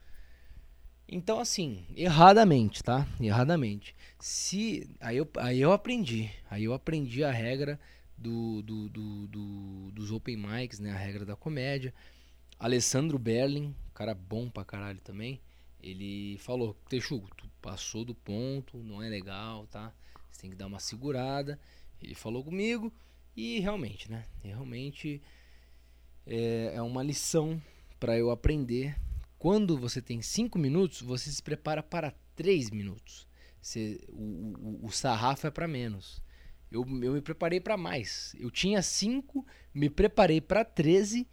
Então 1.09 1.39
assim, 1.41 1.85
erradamente, 1.97 2.83
tá? 2.83 3.07
Erradamente. 3.21 3.95
Se 4.19 4.89
aí 5.01 5.17
eu, 5.17 5.29
aí 5.37 5.61
eu 5.61 5.73
aprendi, 5.73 6.31
aí 6.49 6.65
eu 6.65 6.73
aprendi 6.73 7.25
a 7.25 7.31
regra 7.31 7.79
do, 8.17 8.63
do, 8.63 8.89
do, 8.89 9.27
do, 9.27 9.91
dos 9.93 10.11
open 10.13 10.37
mics, 10.37 10.79
né? 10.79 10.93
A 10.93 10.97
regra 10.97 11.25
da 11.25 11.37
comédia. 11.37 11.93
Alessandro 12.59 13.19
Berlin, 13.19 13.75
cara 13.93 14.15
bom 14.15 14.49
pra 14.49 14.65
caralho 14.65 15.01
também. 15.01 15.41
Ele 15.83 16.39
falou: 16.39 16.75
Texugo, 16.89 17.29
tu 17.37 17.49
passou 17.61 18.05
do 18.05 18.15
ponto, 18.15 18.79
não 18.79 19.03
é 19.03 19.09
legal, 19.09 19.67
tá? 19.67 19.93
Você 20.35 20.41
tem 20.41 20.51
que 20.51 20.57
dar 20.57 20.67
uma 20.67 20.81
segurada. 20.81 21.59
Ele 22.03 22.15
falou 22.15 22.43
comigo 22.43 22.93
e 23.37 23.61
realmente, 23.61 24.11
né? 24.11 24.27
Realmente 24.43 25.23
é, 26.27 26.73
é 26.75 26.83
uma 26.83 27.03
lição 27.03 27.63
para 28.01 28.19
eu 28.19 28.31
aprender. 28.31 28.99
Quando 29.39 29.79
você 29.79 30.03
tem 30.03 30.21
5 30.21 30.59
minutos, 30.59 31.03
você 31.03 31.31
se 31.31 31.43
prepara 31.43 31.83
para 31.83 32.13
3 32.35 32.71
minutos. 32.71 33.29
Você, 33.63 34.01
o, 34.09 34.81
o, 34.83 34.87
o 34.87 34.91
sarrafo 34.91 35.47
é 35.47 35.51
para 35.51 35.69
menos. 35.69 36.23
Eu, 36.71 36.83
eu 37.03 37.13
me 37.13 37.21
preparei 37.21 37.61
para 37.61 37.77
mais. 37.77 38.35
Eu 38.39 38.51
tinha 38.51 38.83
5, 38.83 39.47
me 39.73 39.89
preparei 39.89 40.41
para 40.41 40.65
13 40.65 41.29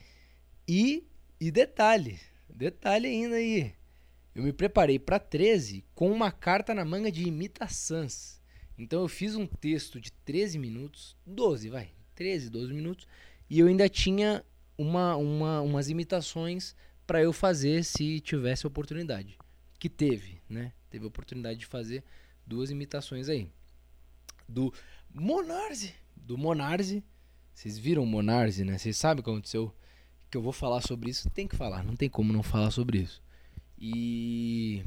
e, 0.67 1.07
e 1.39 1.49
detalhe, 1.49 2.19
detalhe 2.47 3.07
ainda 3.07 3.35
aí. 3.37 3.73
Eu 4.35 4.43
me 4.43 4.53
preparei 4.53 4.99
para 4.99 5.19
13 5.19 5.83
com 5.95 6.11
uma 6.11 6.31
carta 6.31 6.75
na 6.75 6.85
manga 6.85 7.11
de 7.11 7.27
imitações. 7.27 8.40
Então 8.77 9.01
eu 9.01 9.07
fiz 9.07 9.35
um 9.35 9.45
texto 9.45 9.99
de 9.99 10.11
13 10.11 10.57
minutos, 10.57 11.15
12, 11.25 11.69
vai, 11.69 11.91
13, 12.15 12.49
12 12.49 12.73
minutos, 12.73 13.07
e 13.49 13.59
eu 13.59 13.67
ainda 13.67 13.87
tinha 13.87 14.43
uma, 14.77 15.15
uma, 15.15 15.61
umas 15.61 15.89
imitações 15.89 16.75
para 17.05 17.21
eu 17.21 17.33
fazer 17.33 17.83
se 17.83 18.19
tivesse 18.19 18.65
oportunidade. 18.65 19.37
Que 19.77 19.89
teve, 19.89 20.41
né? 20.47 20.73
Teve 20.89 21.05
oportunidade 21.05 21.59
de 21.59 21.65
fazer 21.65 22.03
duas 22.45 22.71
imitações 22.71 23.29
aí. 23.29 23.49
Do 24.47 24.73
Monarze. 25.13 25.93
Do 26.15 26.37
Monarze. 26.37 27.03
Vocês 27.53 27.77
viram 27.77 28.03
o 28.03 28.07
Monarze, 28.07 28.63
né? 28.63 28.77
Vocês 28.77 28.97
sabem 28.97 29.21
o 29.21 29.23
que 29.23 29.29
aconteceu? 29.29 29.73
Que 30.29 30.37
eu 30.37 30.41
vou 30.41 30.53
falar 30.53 30.81
sobre 30.81 31.09
isso. 31.09 31.29
Tem 31.29 31.47
que 31.47 31.55
falar, 31.55 31.83
não 31.83 31.95
tem 31.95 32.09
como 32.09 32.31
não 32.31 32.43
falar 32.43 32.71
sobre 32.71 32.99
isso. 32.99 33.21
E. 33.77 34.83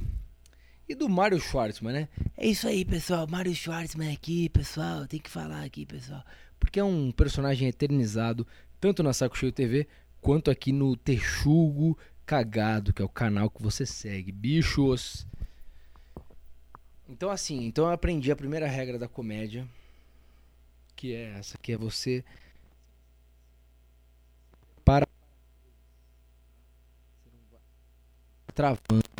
E 0.89 0.95
do 0.95 1.09
Mário 1.09 1.41
Schwartzman, 1.41 1.93
né? 1.93 2.09
É 2.37 2.47
isso 2.47 2.67
aí, 2.67 2.85
pessoal. 2.85 3.27
Mário 3.27 3.55
Schwartzman 3.55 4.13
aqui, 4.13 4.49
pessoal. 4.49 5.07
Tem 5.07 5.21
que 5.21 5.31
falar 5.31 5.65
aqui, 5.65 5.87
pessoal. 5.87 6.23
Porque 6.59 6.79
é 6.79 6.85
um 6.85 7.11
personagem 7.11 7.69
eternizado, 7.69 8.47
tanto 8.81 9.03
na 9.03 9.13
Saco 9.13 9.37
Cheio 9.37 9.53
TV, 9.53 9.87
quanto 10.21 10.51
aqui 10.51 10.73
no 10.73 10.97
Texugo 10.97 11.99
Cagado, 12.27 12.93
que 12.93 13.03
é 13.03 13.05
o 13.05 13.09
canal 13.09 13.51
que 13.51 13.63
você 13.63 13.87
segue. 13.87 14.31
Bichos! 14.31 15.27
Então, 17.09 17.31
assim, 17.31 17.65
então 17.65 17.87
eu 17.87 17.93
aprendi 17.93 18.31
a 18.31 18.37
primeira 18.37 18.67
regra 18.67 18.99
da 18.99 19.09
comédia 19.09 19.69
que 20.95 21.15
é 21.15 21.39
essa, 21.39 21.59
que 21.59 21.73
é 21.73 21.77
você 21.77 22.25
para 24.85 25.07
travando. 28.55 29.14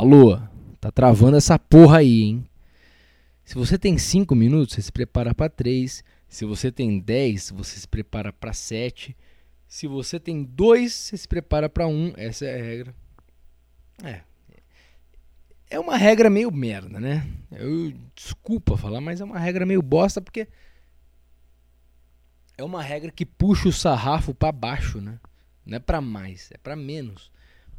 Alô, 0.00 0.40
tá 0.80 0.90
travando 0.90 1.36
essa 1.36 1.58
porra 1.58 1.98
aí, 1.98 2.22
hein? 2.22 2.48
Se 3.44 3.54
você 3.54 3.78
tem 3.78 3.98
5 3.98 4.34
minutos, 4.34 4.74
você 4.74 4.80
se 4.80 4.90
prepara 4.90 5.34
para 5.34 5.50
3. 5.50 6.02
Se 6.26 6.46
você 6.46 6.72
tem 6.72 6.98
10, 6.98 7.50
você 7.50 7.78
se 7.78 7.86
prepara 7.86 8.32
para 8.32 8.54
7. 8.54 9.14
Se 9.68 9.86
você 9.86 10.18
tem 10.18 10.42
2, 10.42 10.90
você 10.90 11.16
se 11.18 11.28
prepara 11.28 11.68
para 11.68 11.86
1. 11.86 11.90
Um. 11.90 12.14
Essa 12.16 12.46
é 12.46 12.58
a 12.58 12.64
regra. 12.64 12.94
É, 14.02 14.22
é 15.68 15.78
uma 15.78 15.98
regra 15.98 16.30
meio 16.30 16.50
merda, 16.50 16.98
né? 16.98 17.30
Eu 17.52 17.92
desculpa 18.14 18.78
falar, 18.78 19.02
mas 19.02 19.20
é 19.20 19.24
uma 19.24 19.38
regra 19.38 19.66
meio 19.66 19.82
bosta 19.82 20.22
porque 20.22 20.48
é 22.56 22.64
uma 22.64 22.82
regra 22.82 23.10
que 23.10 23.26
puxa 23.26 23.68
o 23.68 23.72
sarrafo 23.72 24.32
para 24.32 24.50
baixo, 24.50 24.98
né? 24.98 25.20
Não 25.66 25.76
é 25.76 25.78
para 25.78 26.00
mais, 26.00 26.50
é 26.52 26.56
para 26.56 26.74
menos. 26.74 27.30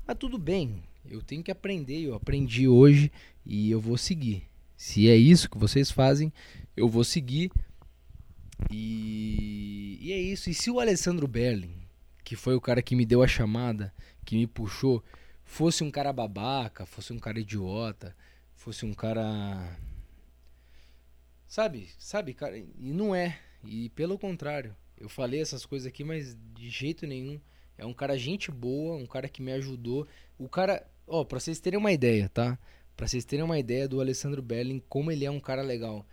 Mas 0.06 0.18
tudo 0.20 0.38
bem, 0.38 0.84
eu 1.05 1.22
tenho 1.22 1.43
que 1.43 1.51
aprender, 1.51 2.01
eu 2.01 2.15
aprendi 2.15 2.67
hoje 2.67 3.12
e 3.46 3.72
eu 3.72 3.79
vou 3.79 3.98
seguir. 3.98 4.43
Se 4.77 5.10
é 5.10 5.15
isso 5.15 5.50
que 5.50 5.58
vocês 5.58 5.91
fazem, 5.91 6.34
eu 6.75 6.88
vou 6.88 7.03
seguir. 7.03 7.51
E, 8.70 9.98
e 10.01 10.12
é 10.12 10.20
isso. 10.20 10.50
E 10.50 10.53
se 10.53 10.70
o 10.70 10.79
Alessandro 10.79 11.27
Berlin, 11.27 11.74
que 12.24 12.36
foi 12.36 12.55
o 12.55 12.62
cara 12.62 12.81
que 12.81 12.96
me 12.96 13.05
deu 13.05 13.22
a 13.22 13.27
chamada, 13.27 13.93
que 14.25 14.36
me 14.36 14.48
puxou, 14.48 15.03
fosse 15.43 15.84
um 15.84 15.91
cara 15.91 16.13
babaca, 16.13 16.86
fosse 16.86 17.12
um 17.13 17.20
cara 17.20 17.39
idiota, 17.39 18.15
fosse 18.55 18.86
um 18.86 18.93
cara. 18.93 19.77
Sabe? 21.48 21.89
Sabe, 22.00 22.34
cara? 22.34 22.58
E 22.58 22.93
não 22.93 23.13
é. 23.13 23.39
E 23.63 23.89
pelo 23.89 24.17
contrário. 24.17 24.75
Eu 24.98 25.10
falei 25.10 25.41
essas 25.41 25.65
coisas 25.65 25.88
aqui, 25.88 26.03
mas 26.03 26.38
de 26.53 26.70
jeito 26.70 27.08
nenhum. 27.08 27.39
É 27.77 27.86
um 27.86 27.93
cara 27.93 28.17
gente 28.17 28.51
boa, 28.51 28.96
um 28.96 29.08
cara 29.08 29.27
que 29.27 29.41
me 29.41 29.51
ajudou. 29.51 30.08
O 30.38 30.48
cara. 30.48 30.88
Ó, 31.12 31.25
pra 31.25 31.41
vocês 31.41 31.60
terem 31.60 31.77
uma 31.77 31.91
ideia, 31.91 32.30
tá? 32.30 32.58
Pra 32.96 33.06
vocês 33.06 33.25
terem 33.25 33.44
uma 33.44 33.60
ideia 33.60 33.86
do 33.86 34.00
Alessandro 34.00 34.41
Belling, 34.41 34.82
como 34.88 35.12
ele 35.12 35.25
é 35.25 35.30
um 35.30 35.41
cara 35.41 35.62
legal. 35.62 36.06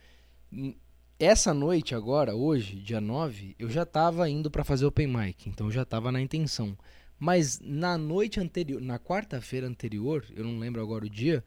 Essa 1.21 1.55
noite 1.55 1.95
agora, 1.95 2.35
hoje, 2.35 2.81
dia 2.81 3.01
9, 3.01 3.55
eu 3.61 3.71
já 3.71 3.87
tava 3.87 4.29
indo 4.29 4.51
para 4.51 4.65
fazer 4.65 4.87
open 4.87 5.07
mic. 5.07 5.49
Então 5.49 5.69
eu 5.69 5.71
já 5.71 5.85
tava 5.85 6.11
na 6.11 6.21
intenção. 6.21 6.77
Mas 7.17 7.61
na 7.61 7.97
noite 7.97 8.41
anterior, 8.41 8.81
na 8.81 8.99
quarta-feira 8.99 9.69
anterior, 9.69 10.25
eu 10.35 10.43
não 10.43 10.59
lembro 10.59 10.83
agora 10.83 11.05
o 11.07 11.11
dia, 11.11 11.45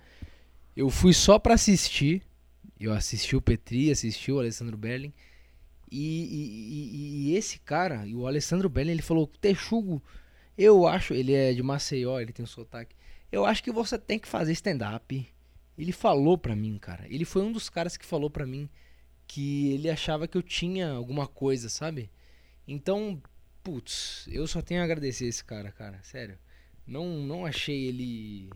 eu 0.73 0.89
fui 0.89 1.13
só 1.13 1.37
para 1.37 1.55
assistir 1.55 2.21
Eu 2.79 2.93
assisti 2.93 3.35
o 3.35 3.41
Petri, 3.41 3.91
assisti 3.91 4.31
o 4.31 4.39
Alessandro 4.39 4.77
Berlin. 4.77 5.13
E, 5.91 5.97
e, 5.99 7.27
e, 7.27 7.31
e 7.31 7.35
esse 7.35 7.59
cara, 7.59 8.05
o 8.15 8.25
Alessandro 8.25 8.69
Berlin, 8.69 8.91
ele 8.91 9.01
falou: 9.01 9.27
Texugo, 9.27 10.01
eu 10.57 10.87
acho. 10.87 11.13
Ele 11.13 11.33
é 11.33 11.53
de 11.53 11.61
Maceió, 11.61 12.17
ele 12.19 12.31
tem 12.31 12.43
um 12.43 12.47
sotaque. 12.47 12.95
Eu 13.31 13.45
acho 13.45 13.63
que 13.63 13.71
você 13.71 13.97
tem 13.97 14.19
que 14.19 14.27
fazer 14.27 14.51
stand-up. 14.51 15.27
Ele 15.77 15.91
falou 15.91 16.37
pra 16.37 16.55
mim, 16.55 16.77
cara. 16.77 17.05
Ele 17.09 17.25
foi 17.25 17.41
um 17.41 17.51
dos 17.51 17.69
caras 17.69 17.95
que 17.95 18.05
falou 18.05 18.29
pra 18.29 18.45
mim 18.45 18.69
que 19.25 19.71
ele 19.71 19.89
achava 19.89 20.27
que 20.27 20.37
eu 20.37 20.43
tinha 20.43 20.91
alguma 20.91 21.25
coisa, 21.25 21.69
sabe? 21.69 22.11
Então, 22.67 23.21
putz, 23.63 24.27
eu 24.29 24.45
só 24.45 24.61
tenho 24.61 24.81
a 24.81 24.83
agradecer 24.83 25.25
esse 25.25 25.43
cara, 25.43 25.71
cara. 25.71 25.99
Sério. 26.03 26.37
Não, 26.85 27.19
não 27.19 27.45
achei 27.45 27.87
ele 27.87 28.49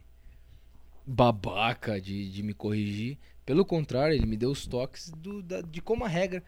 babaca 1.05 2.01
de, 2.01 2.29
de 2.29 2.43
me 2.43 2.53
corrigir. 2.53 3.17
Pelo 3.45 3.63
contrário, 3.63 4.15
ele 4.15 4.25
me 4.25 4.35
deu 4.35 4.51
os 4.51 4.67
toques 4.67 5.09
do, 5.11 5.41
da, 5.41 5.61
de 5.61 5.81
como 5.81 6.03
a 6.03 6.07
regra. 6.07 6.43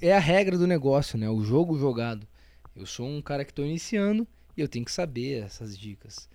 É 0.00 0.12
a 0.12 0.18
regra 0.18 0.58
do 0.58 0.66
negócio, 0.66 1.16
né? 1.16 1.28
O 1.28 1.42
jogo 1.42 1.78
jogado. 1.78 2.26
Eu 2.74 2.86
sou 2.86 3.06
um 3.08 3.22
cara 3.22 3.44
que 3.44 3.52
estou 3.52 3.64
iniciando 3.64 4.26
e 4.56 4.60
eu 4.60 4.68
tenho 4.68 4.84
que 4.84 4.92
saber 4.92 5.44
essas 5.44 5.78
dicas. 5.78 6.28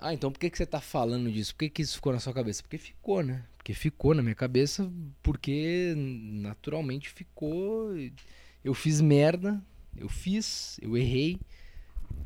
Ah, 0.00 0.14
então 0.14 0.30
por 0.30 0.38
que, 0.38 0.48
que 0.48 0.56
você 0.56 0.66
tá 0.66 0.80
falando 0.80 1.30
disso? 1.30 1.52
Por 1.54 1.60
que, 1.60 1.70
que 1.70 1.82
isso 1.82 1.96
ficou 1.96 2.12
na 2.12 2.20
sua 2.20 2.32
cabeça? 2.32 2.62
Porque 2.62 2.78
ficou, 2.78 3.22
né? 3.22 3.44
Porque 3.56 3.74
ficou 3.74 4.14
na 4.14 4.22
minha 4.22 4.34
cabeça, 4.34 4.90
porque 5.22 5.92
naturalmente 5.96 7.10
ficou. 7.10 7.90
Eu 8.64 8.74
fiz 8.74 9.00
merda, 9.00 9.60
eu 9.96 10.08
fiz, 10.08 10.78
eu 10.80 10.96
errei, 10.96 11.40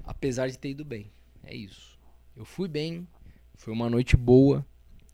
apesar 0.04 0.48
de 0.48 0.58
ter 0.58 0.70
ido 0.70 0.84
bem. 0.84 1.10
É 1.42 1.54
isso. 1.54 1.98
Eu 2.36 2.44
fui 2.44 2.68
bem, 2.68 3.06
foi 3.54 3.72
uma 3.72 3.88
noite 3.88 4.16
boa. 4.16 4.64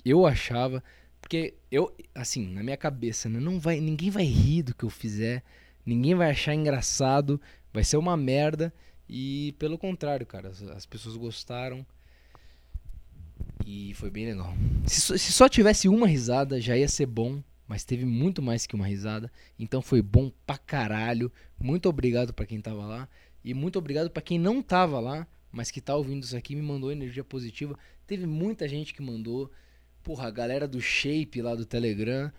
Eu 0.04 0.26
achava, 0.26 0.82
porque 1.20 1.54
eu, 1.70 1.94
assim, 2.14 2.48
na 2.48 2.62
minha 2.62 2.76
cabeça, 2.76 3.28
né, 3.28 3.38
não 3.38 3.60
vai, 3.60 3.80
ninguém 3.80 4.10
vai 4.10 4.24
rir 4.24 4.62
do 4.64 4.74
que 4.74 4.84
eu 4.84 4.90
fizer, 4.90 5.44
ninguém 5.86 6.14
vai 6.14 6.30
achar 6.30 6.54
engraçado, 6.54 7.40
vai 7.72 7.84
ser 7.84 7.96
uma 7.96 8.16
merda. 8.16 8.72
E 9.08 9.54
pelo 9.58 9.78
contrário, 9.78 10.26
cara, 10.26 10.48
as, 10.48 10.62
as 10.62 10.86
pessoas 10.86 11.16
gostaram. 11.16 11.86
E 13.70 13.92
foi 13.92 14.08
bem 14.08 14.24
legal. 14.24 14.54
Se, 14.86 15.18
se, 15.18 15.30
só 15.30 15.46
tivesse 15.46 15.90
uma 15.90 16.06
risada, 16.06 16.58
já 16.58 16.74
ia 16.74 16.88
ser 16.88 17.04
bom. 17.04 17.42
Mas 17.66 17.84
teve 17.84 18.06
muito 18.06 18.40
mais 18.40 18.66
que 18.66 18.74
uma 18.74 18.86
risada. 18.86 19.30
Então 19.58 19.82
foi 19.82 20.00
bom 20.00 20.32
pra 20.46 20.56
caralho. 20.56 21.30
Muito 21.60 21.86
obrigado 21.86 22.32
para 22.32 22.46
quem 22.46 22.62
tava 22.62 22.86
lá. 22.86 23.06
E 23.44 23.52
muito 23.52 23.78
obrigado 23.78 24.08
para 24.08 24.22
quem 24.22 24.38
não 24.38 24.62
tava 24.62 24.98
lá, 24.98 25.26
mas 25.52 25.70
que 25.70 25.82
tá 25.82 25.94
ouvindo 25.94 26.22
isso 26.22 26.34
aqui 26.34 26.56
me 26.56 26.62
mandou 26.62 26.90
energia 26.90 27.22
positiva. 27.22 27.78
Teve 28.06 28.24
muita 28.24 28.66
gente 28.66 28.94
que 28.94 29.02
mandou. 29.02 29.52
Porra, 30.02 30.28
a 30.28 30.30
galera 30.30 30.66
do 30.66 30.80
Shape 30.80 31.42
lá 31.42 31.54
do 31.54 31.66
Telegram. 31.66 32.32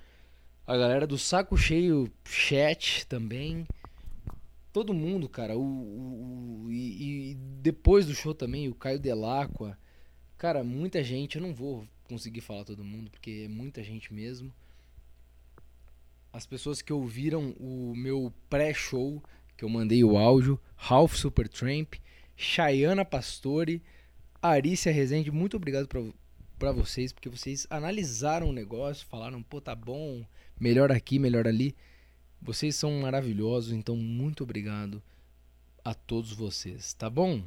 A 0.65 0.75
galera 0.75 1.05
do 1.05 1.17
Saco 1.19 1.55
Cheio 1.55 2.11
Chat 2.25 3.05
também. 3.05 3.67
Todo 4.73 4.95
mundo, 4.95 5.29
cara. 5.29 5.55
O, 5.55 5.61
o, 5.61 6.63
o 6.65 6.71
e, 6.71 7.33
e, 7.33 7.35
depois 7.61 8.07
do 8.07 8.15
show 8.15 8.33
também, 8.33 8.67
o 8.67 8.73
Caio 8.73 8.97
Delacqua. 8.97 9.77
Cara, 10.39 10.63
muita 10.63 11.03
gente. 11.03 11.35
Eu 11.35 11.41
não 11.41 11.53
vou 11.53 11.85
conseguir 12.05 12.39
falar 12.39 12.63
todo 12.63 12.81
mundo, 12.81 13.11
porque 13.11 13.43
é 13.45 13.47
muita 13.49 13.83
gente 13.83 14.13
mesmo. 14.13 14.51
As 16.31 16.45
pessoas 16.45 16.81
que 16.81 16.93
ouviram 16.93 17.51
o 17.59 17.93
meu 17.93 18.33
pré-show, 18.49 19.21
que 19.57 19.65
eu 19.65 19.69
mandei 19.69 20.01
o 20.01 20.17
áudio, 20.17 20.57
Ralph 20.77 21.15
Supertramp, 21.15 21.95
Chayana 22.37 23.03
Pastore, 23.03 23.81
Arícia 24.41 24.93
Rezende, 24.93 25.29
muito 25.29 25.57
obrigado 25.57 25.89
para 26.57 26.71
vocês, 26.71 27.11
porque 27.11 27.27
vocês 27.27 27.67
analisaram 27.69 28.49
o 28.49 28.53
negócio, 28.53 29.05
falaram, 29.07 29.43
pô, 29.43 29.59
tá 29.59 29.75
bom, 29.75 30.25
melhor 30.57 30.89
aqui, 30.89 31.19
melhor 31.19 31.49
ali. 31.49 31.75
Vocês 32.41 32.77
são 32.77 33.01
maravilhosos, 33.01 33.73
então 33.73 33.97
muito 33.97 34.45
obrigado 34.45 35.03
a 35.83 35.93
todos 35.93 36.31
vocês, 36.31 36.93
tá 36.93 37.09
bom? 37.09 37.43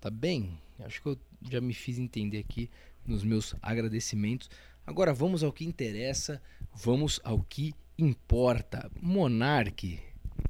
Tá 0.00 0.08
bem? 0.08 0.56
Acho 0.78 1.02
que 1.02 1.08
eu 1.08 1.18
já 1.42 1.60
me 1.60 1.74
fiz 1.74 1.98
entender 1.98 2.38
aqui 2.38 2.70
nos 3.06 3.24
meus 3.24 3.54
agradecimentos. 3.62 4.50
Agora 4.86 5.12
vamos 5.12 5.42
ao 5.42 5.52
que 5.52 5.64
interessa, 5.64 6.40
vamos 6.74 7.20
ao 7.24 7.42
que 7.42 7.74
importa. 7.98 8.90
Monark, 9.00 9.98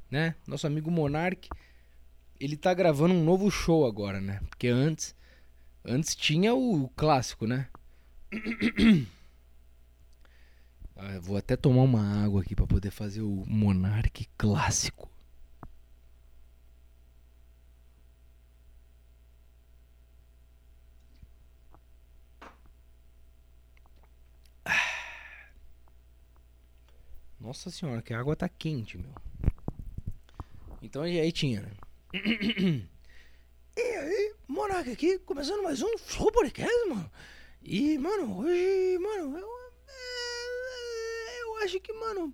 né? 0.09 0.35
Nosso 0.47 0.67
amigo 0.67 0.89
Monark, 0.89 1.49
ele 2.39 2.55
tá 2.55 2.73
gravando 2.73 3.13
um 3.13 3.23
novo 3.23 3.49
show 3.49 3.85
agora, 3.85 4.21
né? 4.21 4.39
Porque 4.49 4.67
antes 4.67 5.15
antes 5.83 6.15
tinha 6.15 6.53
o 6.53 6.89
clássico, 6.95 7.45
né? 7.47 7.67
Ah, 11.01 11.17
vou 11.21 11.37
até 11.37 11.55
tomar 11.55 11.83
uma 11.83 12.25
água 12.25 12.41
aqui 12.41 12.53
para 12.53 12.67
poder 12.67 12.91
fazer 12.91 13.21
o 13.21 13.45
Monark 13.47 14.27
clássico. 14.37 15.08
Nossa 27.39 27.71
senhora, 27.71 28.01
que 28.01 28.13
a 28.13 28.19
água 28.19 28.35
tá 28.35 28.49
quente, 28.49 28.97
meu. 28.97 29.13
Então 30.81 31.03
aí 31.03 31.31
tinha, 31.31 31.61
né? 31.61 31.71
e 33.77 33.81
aí, 33.81 34.35
Monarca 34.45 34.91
aqui, 34.91 35.17
começando 35.19 35.63
mais 35.63 35.81
um 35.81 35.97
show 35.99 36.29
podcast, 36.33 36.89
mano. 36.89 37.09
E, 37.61 37.97
mano, 37.97 38.39
hoje, 38.39 38.97
mano, 38.99 39.37
eu, 39.37 39.47
é, 39.87 41.43
eu 41.43 41.55
acho 41.63 41.79
que, 41.79 41.93
mano, 41.93 42.33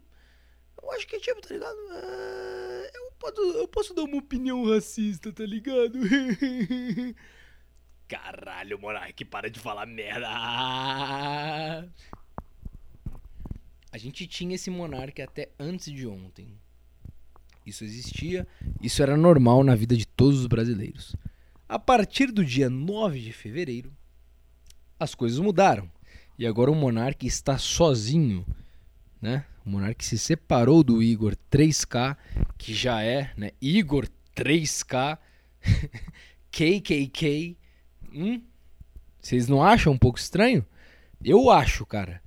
eu 0.82 0.91
acho 0.94 1.08
que, 1.08 1.20
tipo, 1.20 1.39
tá 1.39 1.54
ligado? 1.54 1.78
É, 1.91 2.91
eu, 2.96 3.12
posso, 3.20 3.41
eu 3.41 3.68
posso 3.68 3.94
dar 3.94 4.04
uma 4.04 4.18
opinião 4.18 4.65
racista, 4.65 5.32
tá 5.32 5.46
ligado? 5.46 6.00
Caralho, 8.08 8.80
Monark, 8.80 9.24
para 9.26 9.52
de 9.52 9.60
falar 9.60 9.86
merda. 9.86 10.28
A 13.95 13.97
gente 13.97 14.27
tinha 14.27 14.55
esse 14.55 14.69
monarca 14.69 15.23
até 15.23 15.47
antes 15.58 15.89
de 15.89 16.05
ontem. 16.05 16.49
Isso 17.65 17.86
existia, 17.86 18.45
isso 18.81 19.01
era 19.01 19.15
normal 19.15 19.63
na 19.63 19.73
vida 19.73 19.95
de 19.95 20.05
todos 20.05 20.41
os 20.41 20.47
brasileiros. 20.47 21.15
A 21.65 21.79
partir 21.79 22.29
do 22.29 22.43
dia 22.43 22.69
9 22.69 23.21
de 23.21 23.31
fevereiro, 23.31 23.93
as 24.99 25.15
coisas 25.15 25.39
mudaram. 25.39 25.89
E 26.38 26.45
agora 26.45 26.69
o 26.69 26.75
monarca 26.75 27.25
está 27.25 27.58
sozinho, 27.58 28.45
né? 29.21 29.45
O 29.65 29.69
monarca 29.69 30.03
se 30.03 30.17
separou 30.17 30.84
do 30.84 31.01
Igor 31.01 31.34
3K, 31.49 32.17
que 32.58 32.73
já 32.73 33.01
é, 33.01 33.31
né? 33.38 33.51
Igor 33.62 34.10
3K, 34.36 35.17
KKK. 36.51 37.58
Hum? 38.13 38.41
Vocês 39.21 39.47
não 39.47 39.63
acham 39.63 39.93
um 39.93 39.97
pouco 39.97 40.19
estranho? 40.19 40.65
Eu 41.23 41.49
acho, 41.49 41.86
cara. 41.86 42.21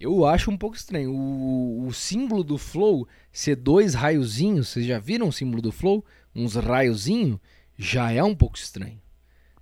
Eu 0.00 0.24
acho 0.24 0.50
um 0.50 0.56
pouco 0.56 0.74
estranho. 0.74 1.12
O, 1.12 1.86
o 1.86 1.92
símbolo 1.92 2.42
do 2.42 2.56
Flow 2.56 3.06
ser 3.30 3.54
dois 3.54 3.92
raiozinhos, 3.92 4.68
vocês 4.68 4.86
já 4.86 4.98
viram 4.98 5.28
o 5.28 5.32
símbolo 5.32 5.60
do 5.60 5.70
Flow? 5.70 6.02
Uns 6.34 6.54
raiozinhos? 6.54 7.38
Já 7.76 8.10
é 8.10 8.24
um 8.24 8.34
pouco 8.34 8.56
estranho. 8.56 9.00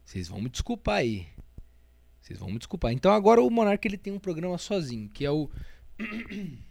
Vocês 0.04 0.28
vão 0.28 0.40
me 0.40 0.48
desculpar 0.48 0.98
aí. 0.98 1.26
Vocês 2.20 2.38
vão 2.38 2.50
me 2.50 2.58
desculpar. 2.58 2.92
Então 2.92 3.12
agora 3.12 3.42
o 3.42 3.50
Monark 3.50 3.84
ele 3.86 3.98
tem 3.98 4.12
um 4.12 4.18
programa 4.20 4.56
sozinho, 4.58 5.08
que 5.08 5.24
é 5.24 5.30
o. 5.30 5.50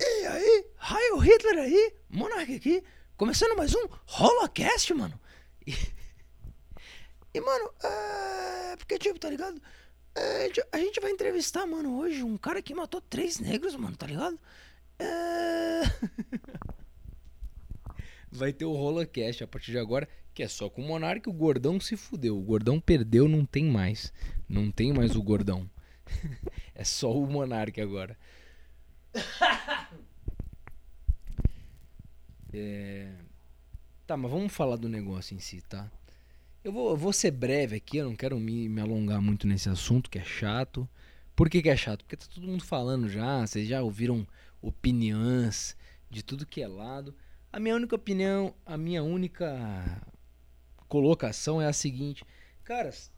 E 0.00 0.26
aí, 0.26 0.66
raio 0.76 1.18
Hitler 1.18 1.58
aí, 1.58 1.92
Monark 2.08 2.54
aqui, 2.54 2.84
começando 3.16 3.56
mais 3.56 3.74
um 3.74 3.84
Holocast, 4.06 4.94
mano. 4.94 5.18
E, 5.66 5.72
e 7.34 7.40
mano, 7.40 7.72
é. 7.82 8.76
Porque, 8.76 8.96
tipo, 8.96 9.18
tá 9.18 9.28
ligado? 9.28 9.60
É, 10.18 10.50
a 10.72 10.78
gente 10.78 11.00
vai 11.00 11.12
entrevistar, 11.12 11.64
mano, 11.64 11.96
hoje 11.96 12.24
um 12.24 12.36
cara 12.36 12.60
que 12.60 12.74
matou 12.74 13.00
três 13.00 13.38
negros, 13.38 13.76
mano, 13.76 13.96
tá 13.96 14.06
ligado? 14.06 14.38
É... 14.98 15.82
vai 18.30 18.52
ter 18.52 18.64
o 18.64 18.72
Rolacast 18.72 19.44
a 19.44 19.46
partir 19.46 19.70
de 19.70 19.78
agora, 19.78 20.08
que 20.34 20.42
é 20.42 20.48
só 20.48 20.68
com 20.68 20.82
o 20.82 20.86
Monark. 20.86 21.28
O 21.28 21.32
Gordão 21.32 21.78
se 21.78 21.96
fudeu. 21.96 22.36
O 22.36 22.42
Gordão 22.42 22.80
perdeu, 22.80 23.28
não 23.28 23.44
tem 23.44 23.64
mais. 23.64 24.12
Não 24.48 24.72
tem 24.72 24.92
mais 24.92 25.14
o 25.14 25.22
Gordão. 25.22 25.70
é 26.74 26.82
só 26.82 27.12
o 27.12 27.26
Monark 27.26 27.80
agora. 27.80 28.18
É... 32.50 33.12
Tá, 34.06 34.16
mas 34.16 34.30
vamos 34.30 34.54
falar 34.54 34.76
do 34.76 34.88
negócio 34.88 35.36
em 35.36 35.38
si, 35.38 35.60
tá? 35.60 35.92
Eu 36.64 36.72
vou, 36.72 36.90
eu 36.90 36.96
vou 36.96 37.12
ser 37.12 37.30
breve 37.30 37.76
aqui, 37.76 37.98
eu 37.98 38.06
não 38.06 38.16
quero 38.16 38.38
me, 38.38 38.68
me 38.68 38.80
alongar 38.80 39.20
muito 39.22 39.46
nesse 39.46 39.68
assunto 39.68 40.10
que 40.10 40.18
é 40.18 40.24
chato. 40.24 40.88
Por 41.36 41.48
que, 41.48 41.62
que 41.62 41.68
é 41.68 41.76
chato? 41.76 42.04
Porque 42.04 42.16
tá 42.16 42.26
todo 42.32 42.46
mundo 42.46 42.64
falando 42.64 43.08
já, 43.08 43.46
vocês 43.46 43.68
já 43.68 43.80
ouviram 43.80 44.26
opiniões 44.60 45.76
de 46.10 46.22
tudo 46.22 46.44
que 46.44 46.60
é 46.60 46.66
lado. 46.66 47.14
A 47.52 47.60
minha 47.60 47.76
única 47.76 47.94
opinião, 47.94 48.54
a 48.66 48.76
minha 48.76 49.02
única 49.02 50.02
colocação 50.88 51.62
é 51.62 51.66
a 51.66 51.72
seguinte: 51.72 52.24
caras, 52.64 53.10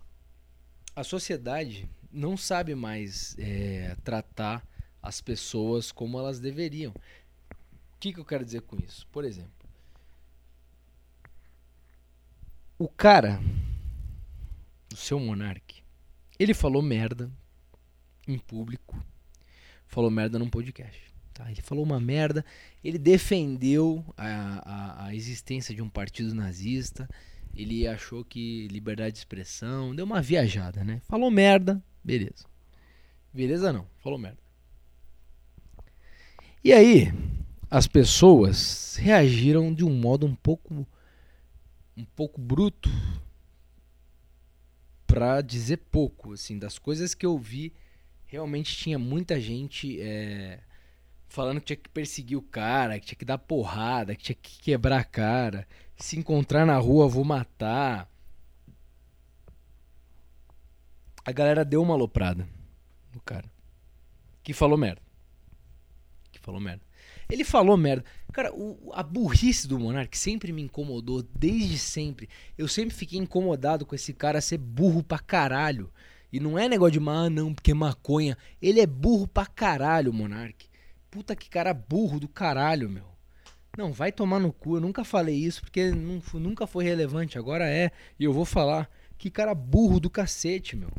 a 0.95 1.03
sociedade 1.03 1.89
não 2.13 2.37
sabe 2.37 2.75
mais 2.75 3.35
é, 3.39 3.97
tratar 4.05 4.67
as 5.03 5.21
pessoas 5.21 5.91
como 5.91 6.19
elas 6.19 6.39
deveriam. 6.39 6.93
O 6.93 7.99
que, 7.99 8.13
que 8.13 8.21
eu 8.21 8.25
quero 8.25 8.45
dizer 8.45 8.63
com 8.63 8.77
isso? 8.77 9.07
Por 9.09 9.25
exemplo, 9.25 9.60
o 12.81 12.89
cara, 12.89 13.39
o 14.91 14.97
seu 14.97 15.21
monarque, 15.21 15.83
ele 16.39 16.55
falou 16.55 16.81
merda 16.81 17.31
em 18.27 18.39
público, 18.39 18.99
falou 19.87 20.11
merda 20.11 20.39
num 20.39 20.49
podcast. 20.49 20.99
Tá? 21.35 21.51
Ele 21.51 21.61
falou 21.61 21.85
uma 21.85 22.01
merda, 22.01 22.43
ele 22.83 22.99
defendeu 22.99 24.03
a, 24.17 24.63
a, 24.65 25.05
a 25.09 25.15
existência 25.15 25.75
de 25.75 25.83
um 25.83 25.91
partido 25.91 26.35
nazista, 26.35 27.07
ele 27.55 27.87
achou 27.87 28.25
que 28.25 28.67
liberdade 28.69 29.13
de 29.13 29.19
expressão, 29.19 29.95
deu 29.95 30.07
uma 30.07 30.23
viajada, 30.23 30.83
né? 30.83 31.03
Falou 31.07 31.31
merda, 31.31 31.85
beleza. 32.03 32.47
Beleza 33.31 33.75
não, 33.75 33.87
falou 33.99 34.19
merda. 34.19 34.41
E 36.65 36.73
aí, 36.73 37.13
as 37.71 37.87
pessoas 37.87 38.97
reagiram 38.97 39.71
de 39.71 39.85
um 39.85 39.95
modo 39.95 40.25
um 40.25 40.35
pouco 40.35 40.87
um 42.01 42.05
pouco 42.17 42.41
bruto 42.41 42.89
para 45.07 45.41
dizer 45.43 45.79
pouco, 45.91 46.33
assim, 46.33 46.59
das 46.59 46.79
coisas 46.79 47.15
que 47.15 47.27
eu 47.27 47.37
vi, 47.39 47.75
realmente 48.27 48.77
tinha 48.77 48.99
muita 48.99 49.41
gente 49.41 50.01
é, 50.01 50.61
falando 51.29 51.61
que 51.61 51.67
tinha 51.67 51.77
que 51.77 51.89
perseguir 51.91 52.39
o 52.39 52.43
cara, 52.43 52.99
que 52.99 53.07
tinha 53.07 53.19
que 53.19 53.25
dar 53.25 53.39
porrada, 53.39 54.15
que 54.15 54.23
tinha 54.23 54.37
que 54.37 54.61
quebrar 54.61 55.01
a 55.01 55.05
cara. 55.05 55.67
Se 55.97 56.19
encontrar 56.19 56.65
na 56.65 56.79
rua, 56.79 57.07
vou 57.07 57.25
matar. 57.25 58.09
A 61.25 61.33
galera 61.33 61.65
deu 61.65 61.83
uma 61.83 61.95
aloprada 61.95 62.49
no 63.13 63.21
cara. 63.21 63.51
Que 64.43 64.55
falou 64.55 64.79
merda. 64.79 65.03
Que 66.33 66.39
falou 66.39 66.61
merda. 66.61 66.83
Ele 67.31 67.45
falou 67.45 67.77
merda. 67.77 68.05
Cara, 68.33 68.53
o, 68.53 68.91
a 68.93 69.03
burrice 69.03 69.67
do 69.67 69.79
Monark 69.79 70.17
sempre 70.17 70.53
me 70.53 70.63
incomodou, 70.63 71.23
desde 71.35 71.79
sempre. 71.79 72.29
Eu 72.57 72.69
sempre 72.69 72.95
fiquei 72.95 73.19
incomodado 73.19 73.87
com 73.87 73.95
esse 73.95 74.13
cara 74.13 74.41
ser 74.41 74.59
burro 74.59 75.03
pra 75.03 75.19
caralho. 75.19 75.91
E 76.33 76.39
não 76.39 76.59
é 76.59 76.69
negócio 76.69 77.01
de, 77.01 77.09
ah, 77.09 77.29
não, 77.29 77.53
porque 77.53 77.73
é 77.73 77.75
maconha. 77.75 78.37
Ele 78.63 78.81
é 78.81 78.87
burro 78.87 79.27
pra 79.27 79.47
caralho, 79.47 80.13
Monark. 80.13 80.69
Puta 81.11 81.35
que 81.35 81.49
cara 81.49 81.75
burro 81.75 82.21
do 82.21 82.29
caralho, 82.29 82.89
meu. 82.89 83.11
Não, 83.77 83.93
vai 83.93 84.13
tomar 84.13 84.39
no 84.39 84.53
cu. 84.53 84.77
Eu 84.77 84.81
nunca 84.81 85.05
falei 85.05 85.37
isso 85.37 85.61
porque 85.61 85.91
não, 85.91 86.23
nunca 86.35 86.67
foi 86.67 86.85
relevante. 86.85 87.39
Agora 87.39 87.69
é. 87.69 87.91
E 88.19 88.25
eu 88.25 88.33
vou 88.33 88.45
falar. 88.45 88.89
Que 89.19 89.31
cara 89.31 89.55
burro 89.55 90.01
do 90.01 90.09
cacete, 90.09 90.77
meu. 90.77 90.91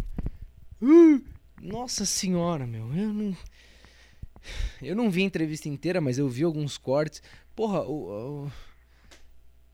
Uh, 0.81 1.21
nossa 1.61 2.05
senhora, 2.05 2.67
meu. 2.67 2.93
Eu 2.93 3.13
não. 3.13 3.35
Eu 4.81 4.95
não 4.95 5.09
vi 5.09 5.21
a 5.21 5.25
entrevista 5.25 5.69
inteira, 5.69 6.01
mas 6.01 6.17
eu 6.17 6.27
vi 6.27 6.43
alguns 6.43 6.77
cortes. 6.77 7.21
Porra, 7.55 7.81
o. 7.81 8.45
o... 8.45 8.51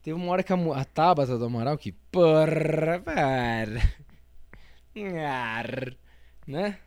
Teve 0.01 0.15
uma 0.15 0.31
hora 0.31 0.43
que 0.43 0.53
a, 0.53 0.55
a 0.55 0.85
Tabata 0.85 1.37
do 1.37 1.45
Amaral 1.45 1.77
que. 1.77 1.91
Porra, 1.91 2.97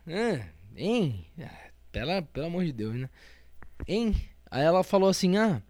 né? 0.05 0.51
Hein? 0.75 1.25
Ah, 1.39 1.71
pela, 1.91 2.21
pelo 2.21 2.47
amor 2.47 2.65
de 2.65 2.73
Deus, 2.73 2.95
né? 2.95 3.09
Hein? 3.87 4.15
Aí 4.49 4.63
ela 4.63 4.83
falou 4.83 5.09
assim: 5.09 5.37
ah. 5.37 5.61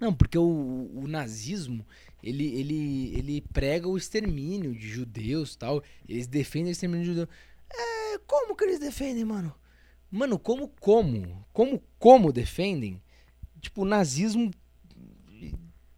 Não, 0.00 0.14
porque 0.14 0.38
o, 0.38 0.90
o 0.94 1.08
nazismo 1.08 1.84
ele, 2.22 2.46
ele, 2.58 3.16
ele 3.16 3.40
prega 3.52 3.88
o 3.88 3.96
extermínio 3.96 4.74
de 4.74 4.88
judeus 4.88 5.56
tal. 5.56 5.82
Eles 6.08 6.26
defendem 6.26 6.68
o 6.68 6.72
extermínio 6.72 7.04
de 7.04 7.10
judeus. 7.10 7.28
É, 7.70 8.18
como 8.26 8.56
que 8.56 8.64
eles 8.64 8.80
defendem, 8.80 9.24
mano? 9.24 9.54
Mano, 10.10 10.38
como, 10.38 10.68
como? 10.80 11.44
Como, 11.52 11.82
como 11.98 12.32
defendem? 12.32 13.00
Tipo, 13.60 13.82
o 13.82 13.84
nazismo. 13.84 14.50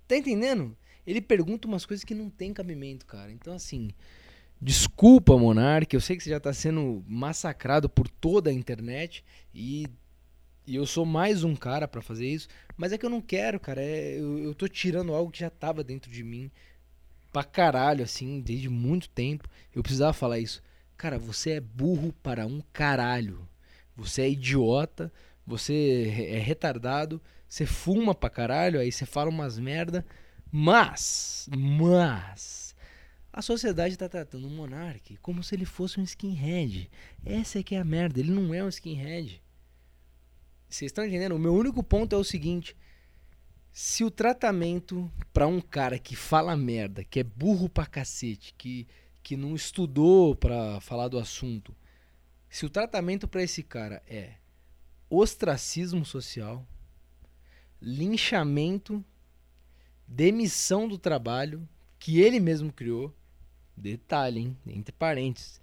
Tá 0.09 0.17
entendendo? 0.17 0.77
Ele 1.07 1.21
pergunta 1.21 1.69
umas 1.69 1.87
coisas 1.87 2.05
que 2.05 2.15
não 2.15 2.29
tem 2.29 2.53
cabimento, 2.53 3.07
cara. 3.07 3.31
Então, 3.33 3.55
assim. 3.55 3.91
Desculpa, 4.61 5.39
Monark. 5.39 5.95
Eu 5.95 6.01
sei 6.01 6.17
que 6.17 6.23
você 6.23 6.31
já 6.31 6.41
tá 6.41 6.53
sendo 6.53 7.05
massacrado 7.07 7.89
por 7.89 8.09
toda 8.09 8.51
a 8.51 8.53
internet. 8.53 9.25
E 9.55 9.87
e 10.71 10.77
eu 10.77 10.87
sou 10.87 11.05
mais 11.05 11.43
um 11.43 11.57
cara 11.57 11.89
para 11.89 12.01
fazer 12.01 12.29
isso. 12.29 12.47
Mas 12.77 12.93
é 12.93 12.99
que 12.99 13.05
eu 13.05 13.11
não 13.11 13.21
quero, 13.21 13.59
cara. 13.59 13.83
É, 13.83 14.21
eu, 14.21 14.39
eu 14.39 14.55
tô 14.55 14.69
tirando 14.69 15.13
algo 15.13 15.33
que 15.33 15.41
já 15.41 15.51
tava 15.51 15.83
dentro 15.83 16.11
de 16.13 16.23
mim. 16.23 16.49
Pra 17.33 17.43
caralho, 17.43 18.05
assim, 18.05 18.41
desde 18.41 18.69
muito 18.69 19.09
tempo. 19.09 19.49
Eu 19.75 19.83
precisava 19.83 20.13
falar 20.13 20.39
isso. 20.39 20.63
Cara, 20.97 21.19
você 21.19 21.53
é 21.55 21.61
burro 21.61 22.13
para 22.23 22.47
um 22.47 22.63
caralho. 22.73 23.49
Você 24.01 24.23
é 24.23 24.31
idiota. 24.31 25.13
Você 25.47 26.29
é 26.31 26.39
retardado. 26.39 27.21
Você 27.49 27.67
fuma 27.67 28.15
pra 28.15 28.31
caralho. 28.31 28.81
Aí 28.81 28.91
você 28.91 29.07
fala 29.07 29.31
umas 29.31 29.59
merda. 29.59 30.05
Mas, 30.51 31.49
mas. 31.57 32.75
A 33.33 33.41
sociedade 33.43 33.97
tá 33.97 34.09
tratando 34.09 34.49
o 34.49 34.51
Monark 34.51 35.17
como 35.19 35.43
se 35.43 35.55
ele 35.55 35.65
fosse 35.65 36.01
um 36.01 36.03
skinhead. 36.03 36.91
Essa 37.25 37.61
é 37.61 37.63
que 37.63 37.75
é 37.75 37.79
a 37.79 37.85
merda. 37.85 38.19
Ele 38.19 38.33
não 38.33 38.53
é 38.53 38.63
um 38.65 38.69
skinhead. 38.69 39.41
Vocês 40.69 40.91
estão 40.91 41.05
entendendo? 41.05 41.37
O 41.37 41.39
meu 41.39 41.55
único 41.55 41.83
ponto 41.83 42.15
é 42.15 42.19
o 42.19 42.25
seguinte: 42.25 42.77
se 43.73 44.03
o 44.05 44.11
tratamento 44.11 45.11
para 45.33 45.47
um 45.47 45.61
cara 45.61 45.99
que 45.99 46.17
fala 46.17 46.57
merda, 46.57 47.05
que 47.05 47.21
é 47.21 47.25
burro 47.25 47.69
pra 47.69 47.87
cacete, 47.87 48.55
que, 48.59 48.87
que 49.23 49.37
não 49.37 49.55
estudou 49.55 50.35
para 50.35 50.81
falar 50.81 51.09
do 51.09 51.19
assunto, 51.19 51.75
se 52.51 52.67
o 52.67 52.71
tratamento 52.71 53.27
para 53.27 53.43
esse 53.43 53.63
cara 53.63 54.03
é 54.07 54.35
ostracismo 55.09 56.05
social, 56.05 56.67
linchamento, 57.81 59.03
demissão 60.07 60.87
do 60.87 60.99
trabalho 60.99 61.67
que 61.99 62.21
ele 62.21 62.39
mesmo 62.39 62.71
criou, 62.71 63.15
detalhe, 63.75 64.41
hein? 64.41 64.57
entre 64.67 64.93
parênteses, 64.93 65.59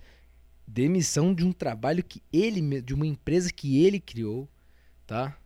demissão 0.66 1.34
de 1.34 1.44
um 1.44 1.54
trabalho 1.54 2.04
que 2.04 2.24
ele 2.34 2.82
de 2.82 2.94
uma 2.96 3.06
empresa 3.06 3.54
que 3.54 3.84
ele 3.86 4.00
criou 4.00 4.50
tá? 5.08 5.38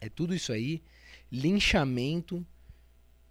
É 0.00 0.08
tudo 0.08 0.34
isso 0.34 0.50
aí, 0.50 0.82
linchamento 1.30 2.44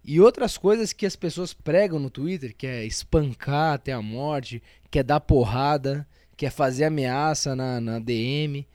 e 0.04 0.20
outras 0.20 0.56
coisas 0.56 0.92
que 0.92 1.04
as 1.04 1.16
pessoas 1.16 1.52
pregam 1.52 1.98
no 1.98 2.08
Twitter, 2.08 2.56
que 2.56 2.66
é 2.66 2.86
espancar 2.86 3.74
até 3.74 3.92
a 3.92 4.00
morte, 4.00 4.62
que 4.88 5.00
é 5.00 5.02
dar 5.02 5.20
porrada, 5.20 6.08
que 6.40 6.46
é 6.46 6.50
fazer 6.50 6.84
ameaça 6.84 7.54
na, 7.54 7.78
na 7.82 7.98
DM. 7.98 8.66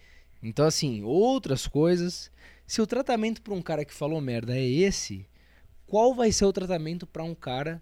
Então, 0.43 0.67
assim, 0.67 1.01
outras 1.01 1.65
coisas. 1.65 2.29
Se 2.67 2.79
o 2.79 2.85
tratamento 2.85 3.41
para 3.41 3.55
um 3.55 3.61
cara 3.61 3.83
que 3.83 3.91
falou 3.91 4.21
merda 4.21 4.55
é 4.55 4.63
esse, 4.63 5.27
qual 5.87 6.13
vai 6.13 6.31
ser 6.31 6.45
o 6.45 6.53
tratamento 6.53 7.07
para 7.07 7.23
um 7.23 7.33
cara 7.33 7.81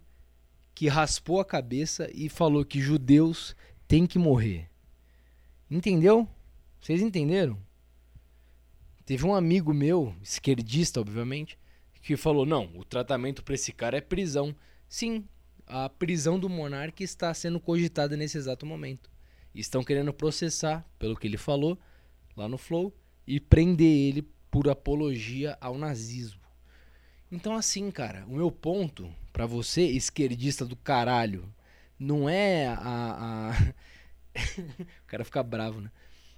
que 0.73 0.87
raspou 0.87 1.41
a 1.41 1.45
cabeça 1.45 2.09
e 2.13 2.29
falou 2.29 2.63
que 2.63 2.79
judeus 2.79 3.57
têm 3.85 4.07
que 4.07 4.17
morrer? 4.17 4.69
Entendeu? 5.69 6.29
Vocês 6.79 7.01
entenderam? 7.01 7.59
Teve 9.05 9.25
um 9.25 9.35
amigo 9.35 9.73
meu, 9.73 10.15
esquerdista, 10.21 11.01
obviamente, 11.01 11.59
que 12.01 12.15
falou: 12.15 12.45
não, 12.45 12.71
o 12.77 12.85
tratamento 12.85 13.43
para 13.43 13.55
esse 13.55 13.73
cara 13.73 13.97
é 13.97 14.01
prisão. 14.01 14.55
Sim, 14.87 15.25
a 15.67 15.89
prisão 15.89 16.39
do 16.39 16.47
monarca 16.47 17.03
está 17.03 17.33
sendo 17.33 17.59
cogitada 17.59 18.15
nesse 18.15 18.37
exato 18.37 18.65
momento. 18.65 19.11
Estão 19.53 19.83
querendo 19.83 20.13
processar, 20.13 20.85
pelo 20.97 21.15
que 21.15 21.27
ele 21.27 21.37
falou, 21.37 21.77
lá 22.35 22.47
no 22.47 22.57
Flow, 22.57 22.93
e 23.25 23.39
prender 23.39 23.85
ele 23.87 24.27
por 24.49 24.69
apologia 24.69 25.57
ao 25.61 25.77
nazismo. 25.77 26.41
Então, 27.31 27.55
assim, 27.55 27.89
cara, 27.91 28.25
o 28.27 28.35
meu 28.35 28.51
ponto 28.51 29.13
para 29.31 29.45
você, 29.45 29.83
esquerdista 29.83 30.65
do 30.65 30.75
caralho, 30.75 31.51
não 31.97 32.29
é 32.29 32.67
a. 32.67 33.51
a... 33.51 33.73
o 35.03 35.07
cara 35.07 35.23
fica 35.23 35.41
bravo, 35.41 35.81
né? 35.81 35.91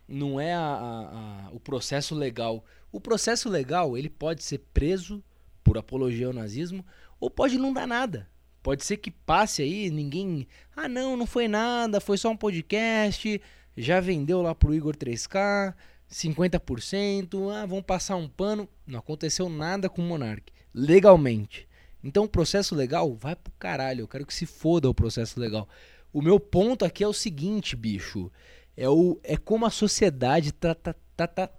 não 0.08 0.40
é 0.40 0.54
a, 0.54 0.62
a, 0.62 1.50
o 1.52 1.60
processo 1.60 2.16
legal. 2.16 2.64
O 2.92 3.00
processo 3.00 3.50
legal 3.50 3.98
ele 3.98 4.10
pode 4.10 4.44
ser 4.44 4.60
preso 4.74 5.24
por 5.64 5.78
apologia 5.78 6.28
ao 6.28 6.34
nazismo 6.34 6.86
ou 7.20 7.30
pode 7.30 7.58
não 7.58 7.74
dar 7.74 7.88
nada. 7.88 8.30
Pode 8.66 8.84
ser 8.84 8.98
que 8.98 9.12
passe 9.12 9.62
aí, 9.62 9.92
ninguém. 9.92 10.48
Ah, 10.76 10.90
não, 10.90 11.16
não 11.16 11.28
foi 11.28 11.48
nada, 11.48 12.02
foi 12.02 12.18
só 12.18 12.32
um 12.32 12.36
podcast. 12.36 13.40
Já 13.78 14.00
vendeu 14.00 14.42
lá 14.42 14.56
pro 14.56 14.74
Igor 14.74 14.96
3K, 14.96 15.76
50%. 16.12 17.52
Ah, 17.54 17.68
vão 17.68 17.84
passar 17.84 18.16
um 18.16 18.28
pano. 18.28 18.68
Não 18.88 18.98
aconteceu 18.98 19.50
nada 19.50 19.88
com 19.88 20.02
o 20.02 20.06
Monark, 20.06 20.52
legalmente. 20.74 21.68
Então 22.04 22.24
o 22.24 22.28
processo 22.28 22.74
legal 22.74 23.14
vai 23.14 23.36
pro 23.36 23.54
caralho. 23.60 24.02
Eu 24.02 24.08
quero 24.08 24.26
que 24.26 24.34
se 24.34 24.48
foda 24.48 24.90
o 24.90 24.96
processo 24.96 25.40
legal. 25.40 25.70
O 26.12 26.20
meu 26.20 26.40
ponto 26.40 26.84
aqui 26.84 27.04
é 27.04 27.08
o 27.08 27.14
seguinte, 27.14 27.76
bicho. 27.76 28.32
É, 28.76 28.90
o, 28.90 29.20
é 29.24 29.38
como 29.38 29.68
a 29.68 29.70
sociedade 29.70 30.52
tá, 30.52 30.74
tá, 30.74 30.96
tá, 31.16 31.28
tá 31.28 31.52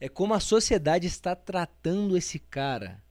é 0.00 0.08
como 0.08 0.34
a 0.34 0.40
sociedade 0.40 1.06
está 1.06 1.34
tratando 1.34 2.16
esse 2.16 2.38
cara. 2.38 3.02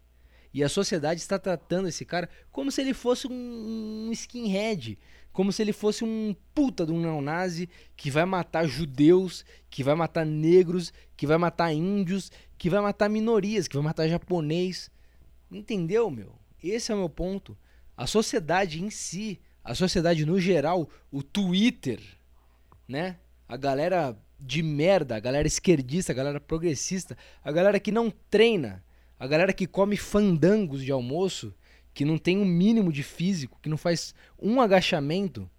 E 0.54 0.64
a 0.64 0.70
sociedade 0.70 1.20
está 1.20 1.40
tratando 1.40 1.88
esse 1.88 2.06
cara 2.06 2.30
como 2.52 2.72
se 2.72 2.82
ele 2.82 2.94
fosse 2.94 3.28
um, 3.28 4.12
skinhead, 4.12 5.00
como 5.32 5.52
se 5.52 5.64
ele 5.64 5.74
fosse 5.74 6.04
um 6.04 6.36
puta 6.54 6.86
de 6.86 6.92
um 6.92 7.02
neonazi 7.02 7.68
que 7.98 8.12
vai 8.12 8.24
matar 8.24 8.68
judeus, 8.68 9.44
que 9.70 9.84
vai 9.84 9.96
matar 9.96 10.24
negros, 10.26 10.94
que 11.18 11.26
vai 11.26 11.40
matar 11.40 11.74
índios, 11.74 12.32
que 12.56 12.70
vai 12.70 12.82
matar 12.82 13.10
minorias, 13.10 13.68
que 13.68 13.76
vai 13.76 13.84
matar 13.84 14.08
japonês. 14.08 14.92
Entendeu, 15.52 16.12
meu? 16.12 16.38
Esse 16.64 16.92
é 16.92 16.96
o 16.96 17.00
meu 17.00 17.10
ponto. 17.10 17.58
A 17.98 18.06
sociedade 18.06 18.84
em 18.84 18.92
si, 18.92 19.42
a 19.64 19.74
sociedade 19.74 20.24
no 20.24 20.40
geral, 20.40 20.88
o 21.12 21.24
Twitter, 21.24 22.00
né? 22.88 23.18
A 23.48 23.58
galera 23.58 24.16
de 24.46 24.62
merda, 24.62 25.16
a 25.16 25.20
galera 25.20 25.48
esquerdista, 25.48 26.12
a 26.12 26.16
galera 26.16 26.40
progressista, 26.40 27.18
a 27.42 27.52
galera 27.52 27.80
que 27.80 27.92
não 27.92 28.12
treina, 28.30 28.84
a 29.18 29.26
galera 29.26 29.54
que 29.54 29.66
come 29.66 29.96
fandangos 29.96 30.84
de 30.84 30.92
almoço, 30.92 31.56
que 31.94 32.04
não 32.04 32.18
tem 32.18 32.38
um 32.38 32.46
mínimo 32.46 32.92
de 32.92 33.04
físico, 33.04 33.58
que 33.62 33.70
não 33.70 33.78
faz 33.78 34.14
um 34.38 34.60
agachamento. 34.60 35.50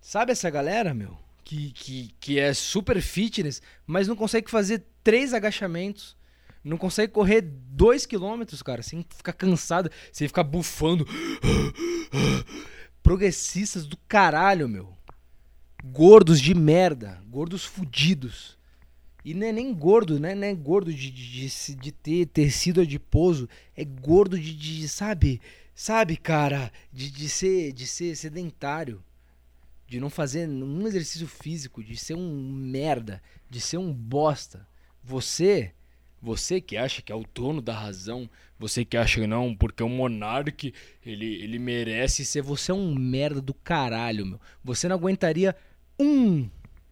Sabe 0.00 0.32
essa 0.32 0.50
galera, 0.50 0.92
meu? 0.92 1.16
Que, 1.44 1.70
que, 1.72 2.14
que 2.18 2.38
é 2.38 2.52
super 2.52 3.00
fitness, 3.00 3.62
mas 3.86 4.08
não 4.08 4.16
consegue 4.16 4.50
fazer 4.50 4.84
três 5.04 5.32
agachamentos. 5.32 6.16
Não 6.64 6.76
consegue 6.76 7.12
correr 7.12 7.42
dois 7.42 8.04
quilômetros, 8.06 8.62
cara, 8.62 8.82
sem 8.82 9.04
ficar 9.16 9.32
cansado, 9.32 9.90
sem 10.12 10.26
ficar 10.26 10.42
bufando. 10.42 11.06
Progressistas 13.02 13.86
do 13.86 13.96
caralho, 13.96 14.68
meu. 14.68 14.94
Gordos 15.84 16.40
de 16.40 16.54
merda. 16.54 17.22
Gordos 17.28 17.64
fudidos. 17.64 18.58
E 19.24 19.34
não 19.34 19.46
é 19.46 19.52
nem 19.52 19.72
gordo, 19.74 20.18
né? 20.18 20.34
Não 20.34 20.46
é 20.46 20.54
gordo 20.54 20.92
de, 20.92 21.10
de, 21.10 21.48
de, 21.48 21.74
de 21.74 21.92
ter 21.92 22.26
tecido 22.26 22.80
adiposo. 22.80 23.48
É 23.76 23.84
gordo 23.84 24.38
de, 24.38 24.54
de 24.54 24.88
sabe? 24.88 25.40
Sabe, 25.74 26.16
cara? 26.16 26.70
De, 26.92 27.10
de, 27.10 27.28
ser, 27.28 27.72
de 27.72 27.86
ser 27.86 28.16
sedentário. 28.16 29.02
De 29.86 29.98
não 29.98 30.08
fazer 30.08 30.48
um 30.48 30.86
exercício 30.86 31.26
físico. 31.26 31.82
De 31.82 31.96
ser 31.96 32.14
um 32.14 32.52
merda. 32.52 33.22
De 33.48 33.60
ser 33.60 33.78
um 33.78 33.92
bosta. 33.92 34.66
Você, 35.02 35.72
você 36.20 36.60
que 36.60 36.76
acha 36.76 37.02
que 37.02 37.12
é 37.12 37.14
o 37.14 37.24
dono 37.34 37.60
da 37.60 37.78
razão. 37.78 38.28
Você 38.58 38.84
que 38.84 38.96
acha 38.96 39.20
que 39.20 39.26
não, 39.26 39.54
porque 39.54 39.82
o 39.82 39.88
monarca, 39.88 40.70
ele, 41.04 41.42
ele 41.42 41.58
merece 41.58 42.24
ser. 42.24 42.42
Você 42.42 42.70
é 42.70 42.74
um 42.74 42.94
merda 42.94 43.40
do 43.40 43.54
caralho, 43.54 44.26
meu. 44.26 44.40
Você 44.62 44.86
não 44.86 44.96
aguentaria 44.96 45.56
um 46.02 46.48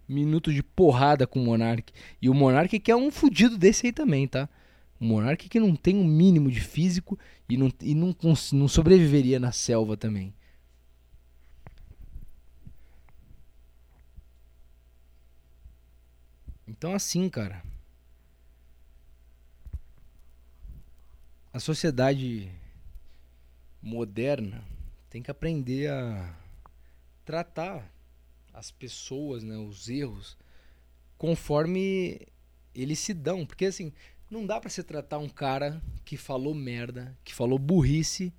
minuto 0.08 0.52
de 0.52 0.62
porrada 0.62 1.26
com 1.26 1.40
o 1.40 1.44
Monark. 1.44 1.92
E 2.20 2.28
o 2.30 2.34
Monark 2.34 2.78
que 2.78 2.90
é 2.90 2.96
um 2.96 3.10
fudido 3.10 3.58
desse 3.58 3.86
aí 3.86 3.92
também, 3.92 4.26
tá? 4.26 4.48
O 5.00 5.04
Monark 5.04 5.48
que 5.48 5.60
não 5.60 5.76
tem 5.76 5.96
um 5.96 6.04
mínimo 6.04 6.50
de 6.50 6.60
físico 6.60 7.18
e 7.48 7.56
não, 7.56 7.72
e 7.80 7.94
não, 7.94 8.14
não 8.52 8.68
sobreviveria 8.68 9.38
na 9.38 9.52
selva 9.52 9.96
também. 9.96 10.34
Então 16.66 16.94
assim, 16.94 17.28
cara. 17.28 17.62
A 21.52 21.60
sociedade 21.60 22.50
moderna 23.82 24.62
tem 25.08 25.22
que 25.22 25.30
aprender 25.30 25.90
a 25.90 26.34
tratar 27.24 27.90
as 28.58 28.72
pessoas, 28.72 29.44
né, 29.44 29.56
os 29.56 29.88
erros, 29.88 30.36
conforme 31.16 32.20
eles 32.74 32.98
se 32.98 33.14
dão. 33.14 33.46
Porque 33.46 33.66
assim, 33.66 33.92
não 34.28 34.44
dá 34.44 34.60
para 34.60 34.68
você 34.68 34.82
tratar 34.82 35.18
um 35.18 35.28
cara 35.28 35.80
que 36.04 36.16
falou 36.16 36.54
merda, 36.54 37.16
que 37.22 37.32
falou 37.32 37.56
burrice, 37.56 38.34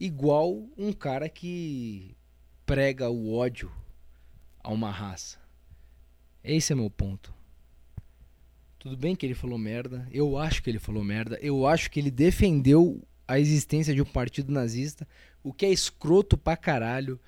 igual 0.00 0.66
um 0.76 0.90
cara 0.90 1.28
que 1.28 2.16
prega 2.64 3.10
o 3.10 3.34
ódio 3.34 3.70
a 4.60 4.72
uma 4.72 4.90
raça. 4.90 5.38
Esse 6.42 6.72
é 6.72 6.76
meu 6.76 6.88
ponto. 6.88 7.34
Tudo 8.78 8.96
bem 8.96 9.14
que 9.14 9.26
ele 9.26 9.34
falou 9.34 9.58
merda, 9.58 10.08
eu 10.10 10.38
acho 10.38 10.62
que 10.62 10.70
ele 10.70 10.78
falou 10.78 11.04
merda, 11.04 11.38
eu 11.42 11.66
acho 11.66 11.90
que 11.90 12.00
ele 12.00 12.10
defendeu 12.10 13.06
a 13.28 13.38
existência 13.38 13.94
de 13.94 14.00
um 14.00 14.06
partido 14.06 14.50
nazista, 14.50 15.06
o 15.42 15.52
que 15.52 15.66
é 15.66 15.70
escroto 15.70 16.38
pra 16.38 16.56
caralho. 16.56 17.20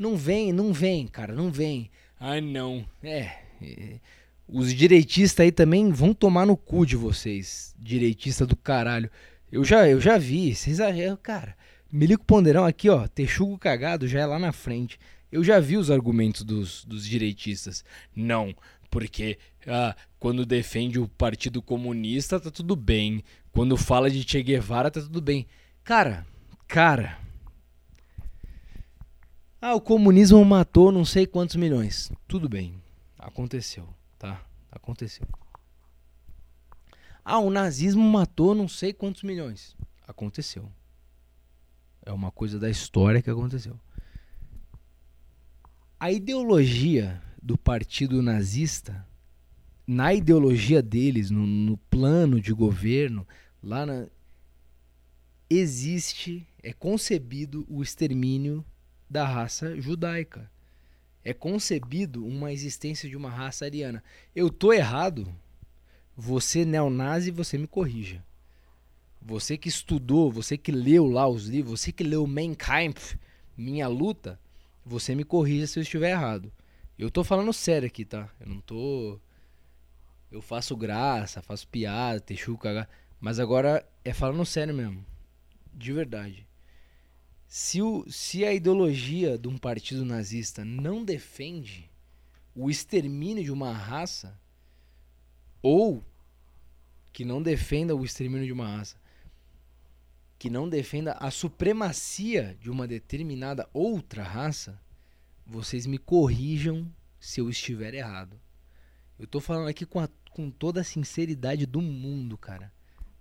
Não 0.00 0.16
vem, 0.16 0.50
não 0.50 0.72
vem, 0.72 1.06
cara, 1.06 1.34
não 1.34 1.50
vem. 1.50 1.90
Ai, 2.18 2.40
não. 2.40 2.86
É, 3.02 3.32
é. 3.60 4.00
Os 4.48 4.72
direitistas 4.72 5.44
aí 5.44 5.52
também 5.52 5.92
vão 5.92 6.14
tomar 6.14 6.46
no 6.46 6.56
cu 6.56 6.86
de 6.86 6.96
vocês, 6.96 7.74
direitista 7.78 8.46
do 8.46 8.56
caralho. 8.56 9.10
Eu 9.52 9.62
já, 9.62 9.86
eu 9.86 10.00
já 10.00 10.16
vi, 10.16 10.54
vocês 10.54 10.78
cara. 11.22 11.54
Milico 11.92 12.24
Ponderão 12.24 12.64
aqui, 12.64 12.88
ó, 12.88 13.06
texugo 13.08 13.58
cagado 13.58 14.08
já 14.08 14.20
é 14.20 14.24
lá 14.24 14.38
na 14.38 14.52
frente. 14.52 14.98
Eu 15.30 15.44
já 15.44 15.60
vi 15.60 15.76
os 15.76 15.90
argumentos 15.90 16.44
dos, 16.44 16.82
dos 16.86 17.06
direitistas. 17.06 17.84
Não, 18.16 18.54
porque 18.90 19.36
ah, 19.66 19.94
quando 20.18 20.46
defende 20.46 20.98
o 20.98 21.08
Partido 21.08 21.60
Comunista 21.60 22.40
tá 22.40 22.50
tudo 22.50 22.74
bem. 22.74 23.22
Quando 23.52 23.76
fala 23.76 24.10
de 24.10 24.26
Che 24.26 24.42
Guevara 24.42 24.90
tá 24.90 25.02
tudo 25.02 25.20
bem. 25.20 25.46
Cara, 25.84 26.26
cara, 26.66 27.18
ah, 29.60 29.74
o 29.74 29.80
comunismo 29.80 30.42
matou 30.44 30.90
não 30.90 31.04
sei 31.04 31.26
quantos 31.26 31.56
milhões. 31.56 32.10
Tudo 32.26 32.48
bem. 32.48 32.82
Aconteceu, 33.18 33.86
tá? 34.18 34.42
Aconteceu. 34.72 35.26
Ah, 37.22 37.38
o 37.38 37.50
nazismo 37.50 38.02
matou 38.02 38.54
não 38.54 38.66
sei 38.66 38.92
quantos 38.92 39.22
milhões. 39.22 39.76
Aconteceu. 40.08 40.70
É 42.04 42.10
uma 42.10 42.30
coisa 42.30 42.58
da 42.58 42.70
história 42.70 43.20
que 43.20 43.28
aconteceu. 43.28 43.78
A 45.98 46.10
ideologia 46.10 47.22
do 47.42 47.58
partido 47.58 48.22
nazista, 48.22 49.06
na 49.86 50.14
ideologia 50.14 50.80
deles, 50.80 51.30
no, 51.30 51.46
no 51.46 51.76
plano 51.76 52.40
de 52.40 52.54
governo, 52.54 53.28
lá 53.62 53.84
na, 53.84 54.06
existe, 55.50 56.46
é 56.62 56.72
concebido 56.72 57.66
o 57.68 57.82
extermínio 57.82 58.64
da 59.10 59.26
raça 59.26 59.78
judaica. 59.80 60.48
É 61.24 61.34
concebido 61.34 62.24
uma 62.24 62.52
existência 62.52 63.08
de 63.08 63.16
uma 63.16 63.28
raça 63.28 63.64
ariana. 63.64 64.02
Eu 64.34 64.48
tô 64.48 64.72
errado? 64.72 65.28
Você 66.16 66.64
neonazi, 66.64 67.30
você 67.30 67.58
me 67.58 67.66
corrija. 67.66 68.24
Você 69.20 69.58
que 69.58 69.68
estudou, 69.68 70.30
você 70.30 70.56
que 70.56 70.72
leu 70.72 71.06
lá 71.06 71.28
os 71.28 71.46
livros, 71.46 71.80
você 71.80 71.92
que 71.92 72.04
leu 72.04 72.26
Mein 72.26 72.54
Kampf, 72.54 73.18
Minha 73.56 73.88
Luta, 73.88 74.40
você 74.84 75.14
me 75.14 75.24
corrija 75.24 75.66
se 75.66 75.78
eu 75.78 75.82
estiver 75.82 76.10
errado. 76.10 76.50
Eu 76.98 77.10
tô 77.10 77.24
falando 77.24 77.52
sério 77.52 77.86
aqui, 77.86 78.04
tá? 78.04 78.30
Eu 78.38 78.46
não 78.46 78.60
tô. 78.60 79.18
Eu 80.30 80.40
faço 80.40 80.76
graça, 80.76 81.42
faço 81.42 81.66
piada, 81.68 82.20
texuca, 82.20 82.88
mas 83.20 83.38
agora 83.38 83.86
é 84.04 84.12
falando 84.14 84.44
sério 84.46 84.72
mesmo. 84.72 85.04
De 85.74 85.92
verdade. 85.92 86.46
Se, 87.52 87.82
o, 87.82 88.08
se 88.08 88.44
a 88.44 88.54
ideologia 88.54 89.36
de 89.36 89.48
um 89.48 89.58
partido 89.58 90.04
nazista 90.04 90.64
não 90.64 91.04
defende 91.04 91.90
o 92.54 92.70
extermínio 92.70 93.42
de 93.42 93.50
uma 93.50 93.72
raça, 93.72 94.38
ou 95.60 96.04
que 97.12 97.24
não 97.24 97.42
defenda 97.42 97.96
o 97.96 98.04
extermínio 98.04 98.46
de 98.46 98.52
uma 98.52 98.68
raça, 98.68 98.96
que 100.38 100.48
não 100.48 100.68
defenda 100.68 101.14
a 101.14 101.28
supremacia 101.28 102.56
de 102.60 102.70
uma 102.70 102.86
determinada 102.86 103.68
outra 103.72 104.22
raça, 104.22 104.80
vocês 105.44 105.86
me 105.86 105.98
corrijam 105.98 106.88
se 107.18 107.40
eu 107.40 107.50
estiver 107.50 107.94
errado. 107.94 108.40
Eu 109.18 109.26
tô 109.26 109.40
falando 109.40 109.66
aqui 109.66 109.84
com, 109.84 109.98
a, 109.98 110.08
com 110.30 110.52
toda 110.52 110.82
a 110.82 110.84
sinceridade 110.84 111.66
do 111.66 111.82
mundo, 111.82 112.38
cara. 112.38 112.72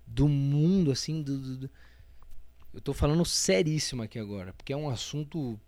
Do 0.06 0.28
mundo, 0.28 0.92
assim, 0.92 1.24
do, 1.24 1.58
do 1.58 1.70
eu 2.74 2.82
tô 2.82 2.94
falando 2.94 3.26
seríssimo 3.26 4.04
aqui 4.04 4.20
agora, 4.20 4.54
porque 4.54 4.74
é 4.74 4.78
um 4.78 4.90
assunto 4.90 5.60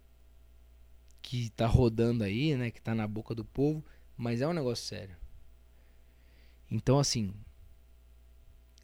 que 1.21 1.49
tá 1.51 1.65
rodando 1.67 2.23
aí, 2.23 2.55
né, 2.55 2.71
que 2.71 2.81
tá 2.81 2.93
na 2.93 3.07
boca 3.07 3.33
do 3.33 3.45
povo, 3.45 3.83
mas 4.17 4.41
é 4.41 4.47
um 4.47 4.53
negócio 4.53 4.85
sério. 4.85 5.15
Então, 6.69 6.99
assim, 6.99 7.33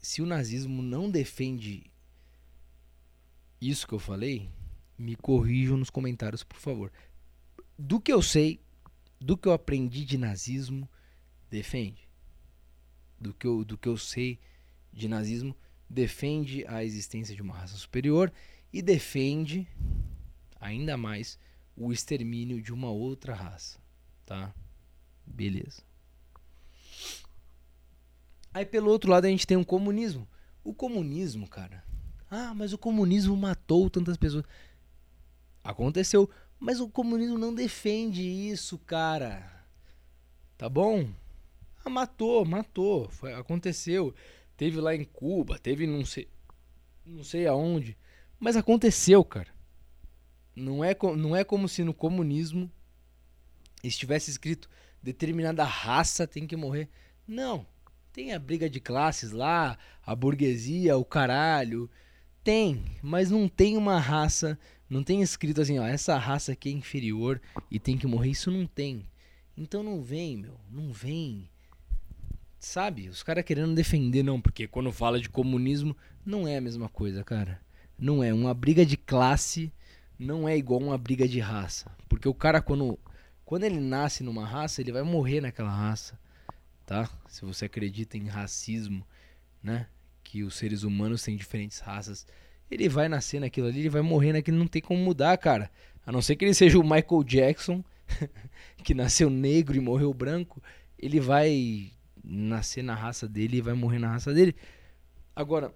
se 0.00 0.20
o 0.22 0.26
nazismo 0.26 0.82
não 0.82 1.10
defende 1.10 1.90
isso 3.60 3.86
que 3.86 3.94
eu 3.94 3.98
falei, 3.98 4.48
me 4.96 5.16
corrijam 5.16 5.76
nos 5.76 5.90
comentários, 5.90 6.42
por 6.42 6.58
favor. 6.58 6.92
Do 7.78 8.00
que 8.00 8.12
eu 8.12 8.22
sei, 8.22 8.60
do 9.20 9.36
que 9.36 9.48
eu 9.48 9.52
aprendi 9.52 10.04
de 10.04 10.18
nazismo, 10.18 10.88
defende. 11.50 12.08
Do 13.20 13.32
que 13.34 13.46
eu, 13.46 13.64
do 13.64 13.76
que 13.76 13.88
eu 13.88 13.96
sei 13.96 14.38
de 14.92 15.08
nazismo, 15.08 15.54
defende 15.54 15.67
a 16.66 16.84
existência 16.84 17.34
de 17.34 17.42
uma 17.42 17.54
raça 17.54 17.76
superior 17.76 18.32
e 18.72 18.82
defende 18.82 19.66
ainda 20.60 20.96
mais 20.96 21.38
o 21.76 21.92
extermínio 21.92 22.60
de 22.60 22.72
uma 22.72 22.90
outra 22.90 23.34
raça, 23.34 23.78
tá? 24.26 24.54
Beleza. 25.24 25.82
Aí 28.52 28.66
pelo 28.66 28.90
outro 28.90 29.10
lado 29.10 29.26
a 29.26 29.28
gente 29.28 29.46
tem 29.46 29.56
um 29.56 29.64
comunismo. 29.64 30.28
O 30.64 30.74
comunismo, 30.74 31.48
cara. 31.48 31.84
Ah, 32.30 32.52
mas 32.54 32.72
o 32.72 32.78
comunismo 32.78 33.36
matou 33.36 33.88
tantas 33.88 34.16
pessoas. 34.16 34.44
Aconteceu. 35.62 36.28
Mas 36.58 36.80
o 36.80 36.88
comunismo 36.88 37.38
não 37.38 37.54
defende 37.54 38.22
isso, 38.22 38.78
cara. 38.78 39.64
Tá 40.56 40.68
bom? 40.68 41.08
Ah, 41.84 41.88
matou, 41.88 42.44
matou. 42.44 43.08
Foi, 43.10 43.32
aconteceu. 43.32 44.12
Teve 44.58 44.80
lá 44.80 44.92
em 44.92 45.04
Cuba, 45.04 45.56
teve 45.56 45.86
não 45.86 46.04
sei, 46.04 46.26
não 47.06 47.22
sei 47.22 47.46
aonde. 47.46 47.96
Mas 48.40 48.56
aconteceu, 48.56 49.24
cara. 49.24 49.54
Não 50.54 50.82
é, 50.82 50.96
não 51.16 51.36
é 51.36 51.44
como 51.44 51.68
se 51.68 51.84
no 51.84 51.94
comunismo 51.94 52.68
estivesse 53.84 54.32
escrito 54.32 54.68
determinada 55.00 55.62
raça 55.62 56.26
tem 56.26 56.44
que 56.44 56.56
morrer. 56.56 56.88
Não. 57.24 57.64
Tem 58.12 58.34
a 58.34 58.38
briga 58.40 58.68
de 58.68 58.80
classes 58.80 59.30
lá, 59.30 59.78
a 60.04 60.16
burguesia, 60.16 60.96
o 60.96 61.04
caralho. 61.04 61.88
Tem, 62.42 62.84
mas 63.00 63.30
não 63.30 63.48
tem 63.48 63.76
uma 63.76 64.00
raça, 64.00 64.58
não 64.90 65.04
tem 65.04 65.22
escrito 65.22 65.60
assim, 65.60 65.78
ó, 65.78 65.86
essa 65.86 66.18
raça 66.18 66.50
aqui 66.50 66.68
é 66.68 66.72
inferior 66.72 67.40
e 67.70 67.78
tem 67.78 67.96
que 67.96 68.08
morrer. 68.08 68.30
Isso 68.30 68.50
não 68.50 68.66
tem. 68.66 69.06
Então 69.56 69.84
não 69.84 70.02
vem, 70.02 70.36
meu, 70.36 70.58
não 70.68 70.92
vem. 70.92 71.48
Sabe? 72.58 73.08
Os 73.08 73.22
caras 73.22 73.44
querendo 73.44 73.74
defender, 73.74 74.22
não, 74.22 74.40
porque 74.40 74.66
quando 74.66 74.92
fala 74.92 75.20
de 75.20 75.28
comunismo, 75.28 75.96
não 76.24 76.46
é 76.46 76.56
a 76.56 76.60
mesma 76.60 76.88
coisa, 76.88 77.22
cara. 77.22 77.60
Não 77.98 78.22
é. 78.22 78.32
Uma 78.32 78.52
briga 78.52 78.84
de 78.84 78.96
classe 78.96 79.72
não 80.18 80.48
é 80.48 80.56
igual 80.56 80.80
uma 80.80 80.98
briga 80.98 81.28
de 81.28 81.38
raça. 81.38 81.90
Porque 82.08 82.28
o 82.28 82.34
cara, 82.34 82.60
quando 82.60 82.98
quando 83.48 83.64
ele 83.64 83.80
nasce 83.80 84.22
numa 84.22 84.44
raça, 84.44 84.82
ele 84.82 84.92
vai 84.92 85.02
morrer 85.02 85.40
naquela 85.40 85.70
raça, 85.70 86.18
tá? 86.84 87.08
Se 87.26 87.46
você 87.46 87.64
acredita 87.64 88.18
em 88.18 88.26
racismo, 88.26 89.06
né? 89.62 89.86
Que 90.22 90.42
os 90.42 90.54
seres 90.54 90.82
humanos 90.82 91.22
têm 91.22 91.34
diferentes 91.34 91.78
raças, 91.78 92.26
ele 92.70 92.90
vai 92.90 93.08
nascer 93.08 93.40
naquilo 93.40 93.68
ali, 93.68 93.78
ele 93.78 93.88
vai 93.88 94.02
morrer 94.02 94.34
naquilo, 94.34 94.58
não 94.58 94.66
tem 94.66 94.82
como 94.82 95.02
mudar, 95.02 95.34
cara. 95.38 95.70
A 96.04 96.12
não 96.12 96.20
ser 96.20 96.36
que 96.36 96.44
ele 96.44 96.52
seja 96.52 96.78
o 96.78 96.82
Michael 96.82 97.24
Jackson, 97.24 97.82
que 98.84 98.92
nasceu 98.92 99.30
negro 99.30 99.76
e 99.76 99.80
morreu 99.80 100.12
branco, 100.12 100.62
ele 100.98 101.18
vai 101.18 101.90
nascer 102.28 102.82
na 102.82 102.94
raça 102.94 103.26
dele 103.26 103.56
e 103.56 103.62
vai 103.62 103.72
morrer 103.72 103.98
na 103.98 104.12
raça 104.12 104.34
dele. 104.34 104.54
Agora, 105.34 105.74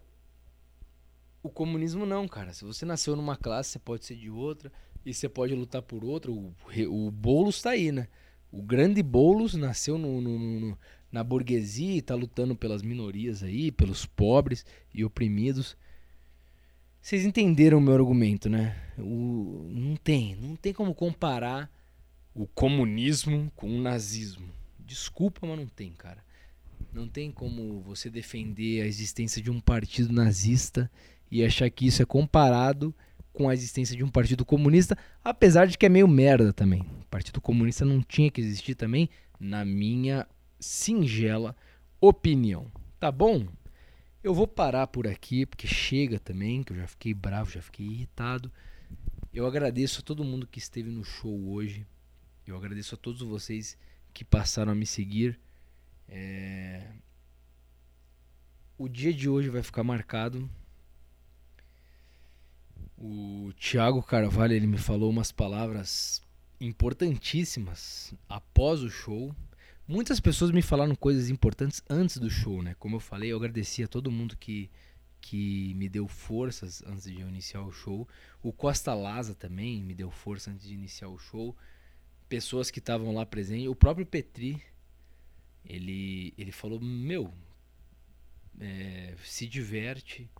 o 1.43 1.49
comunismo 1.49 2.05
não, 2.05 2.29
cara. 2.29 2.53
Se 2.53 2.65
você 2.65 2.85
nasceu 2.85 3.17
numa 3.17 3.37
classe, 3.37 3.71
você 3.71 3.79
pode 3.79 4.05
ser 4.05 4.17
de 4.17 4.31
outra 4.31 4.71
e 5.05 5.15
você 5.15 5.29
pode 5.29 5.55
lutar 5.55 5.81
por 5.81 6.05
outro. 6.05 6.33
O, 6.35 6.55
o 6.88 7.11
Boulos 7.11 7.62
tá 7.62 7.71
aí, 7.71 7.91
né? 7.91 8.07
O 8.51 8.62
grande 8.62 9.03
Boulos 9.03 9.55
nasceu 9.55 9.97
no, 9.97 10.21
no, 10.21 10.38
no, 10.38 10.79
na 11.11 11.25
burguesia 11.25 11.97
e 11.97 12.03
tá 12.03 12.15
lutando 12.15 12.55
pelas 12.55 12.83
minorias 12.83 13.43
aí, 13.43 13.73
pelos 13.73 14.05
pobres 14.05 14.65
e 14.93 15.05
oprimidos. 15.05 15.77
Vocês 17.01 17.25
entenderam 17.25 17.79
o 17.79 17.81
meu 17.81 17.95
argumento, 17.95 18.49
né? 18.51 18.77
O, 18.99 19.67
não 19.71 19.97
tem, 19.97 20.37
não 20.37 20.55
tem 20.55 20.73
como 20.73 20.95
comparar 20.95 21.71
o 22.35 22.47
comunismo 22.47 23.51
com 23.57 23.69
o 23.69 23.81
nazismo. 23.81 24.49
Desculpa, 24.79 25.47
mas 25.47 25.59
não 25.59 25.67
tem, 25.67 25.93
cara. 25.93 26.23
Não 26.93 27.09
tem 27.09 27.31
como 27.31 27.81
você 27.81 28.11
defender 28.11 28.83
a 28.83 28.87
existência 28.87 29.41
de 29.41 29.51
um 29.51 29.61
partido 29.61 30.13
nazista 30.13 30.91
e 31.31 31.43
achar 31.43 31.71
que 31.71 31.87
isso 31.87 32.03
é 32.03 32.05
comparado 32.05 32.95
com 33.33 33.49
a 33.49 33.55
existência 33.55 33.97
de 33.97 34.05
um 34.05 34.09
partido 34.09 34.45
comunista, 34.45 34.97
apesar 35.25 35.67
de 35.67 35.79
que 35.79 35.87
é 35.87 35.89
meio 35.89 36.07
merda 36.07 36.53
também. 36.53 36.83
O 36.83 37.07
partido 37.11 37.41
comunista 37.41 37.85
não 37.85 38.03
tinha 38.03 38.31
que 38.31 38.41
existir 38.41 38.75
também, 38.75 39.09
na 39.41 39.65
minha 39.65 40.27
singela 40.61 41.57
opinião. 42.01 42.71
Tá 43.01 43.11
bom? 43.11 43.47
Eu 44.23 44.35
vou 44.35 44.47
parar 44.47 44.87
por 44.87 45.07
aqui, 45.07 45.47
porque 45.47 45.67
chega 45.67 46.19
também, 46.19 46.63
que 46.63 46.73
eu 46.73 46.77
já 46.77 46.87
fiquei 46.87 47.15
bravo, 47.15 47.51
já 47.51 47.63
fiquei 47.63 47.87
irritado. 47.87 48.53
Eu 49.33 49.47
agradeço 49.47 50.01
a 50.01 50.03
todo 50.03 50.23
mundo 50.23 50.47
que 50.47 50.59
esteve 50.59 50.91
no 50.91 51.03
show 51.03 51.51
hoje. 51.51 51.87
Eu 52.47 52.57
agradeço 52.57 52.95
a 52.95 52.99
todos 52.99 53.23
vocês 53.23 53.79
que 54.13 54.25
passaram 54.25 54.73
a 54.73 54.75
me 54.75 54.85
seguir. 54.85 55.41
É... 56.09 56.87
O 58.77 58.88
dia 58.88 59.12
de 59.12 59.29
hoje 59.29 59.49
vai 59.49 59.62
ficar 59.62 59.85
marcado 59.85 60.51
o 63.05 63.53
Thiago 63.59 64.01
Carvalho 64.01 64.55
ele 64.55 64.67
me 64.67 64.79
falou 64.79 65.11
umas 65.11 65.33
palavras 65.33 66.23
importantíssimas 66.61 68.15
após 68.29 68.81
o 68.81 68.88
show. 68.88 69.35
Muitas 69.88 70.21
pessoas 70.21 70.53
me 70.53 70.62
falaram 70.62 70.95
coisas 70.95 71.29
importantes 71.29 71.83
antes 71.91 72.19
do 72.19 72.31
show, 72.31 72.62
né? 72.62 72.77
Como 72.79 72.95
eu 72.95 73.01
falei, 73.01 73.33
eu 73.33 73.37
agradeci 73.37 73.83
a 73.83 73.88
todo 73.88 74.09
mundo 74.09 74.37
que, 74.37 74.71
que 75.21 75.75
me 75.75 75.88
deu 75.88 76.07
forças 76.07 76.81
antes 76.87 77.05
de 77.05 77.21
eu 77.21 77.29
iniciar 77.29 77.62
o 77.62 77.73
show. 77.73 78.07
O 78.41 78.53
Costa 78.53 78.95
Laza 78.95 79.35
também 79.35 79.83
me 79.83 79.95
deu 79.95 80.09
força 80.09 80.53
antes 80.53 80.69
de 80.69 80.73
iniciar 80.73 81.09
o 81.09 81.19
show. 81.19 81.57
Pessoas 82.29 82.71
que 82.71 82.79
estavam 82.79 83.12
lá 83.12 83.27
presentes. 83.27 83.67
O 83.67 83.75
próprio 83.75 84.07
Petri, 84.07 84.62
ele, 85.64 86.35
ele 86.37 86.53
falou: 86.53 86.81
Meu, 86.81 87.33
é, 88.61 89.14
se 89.25 89.46
diverte 89.46 90.31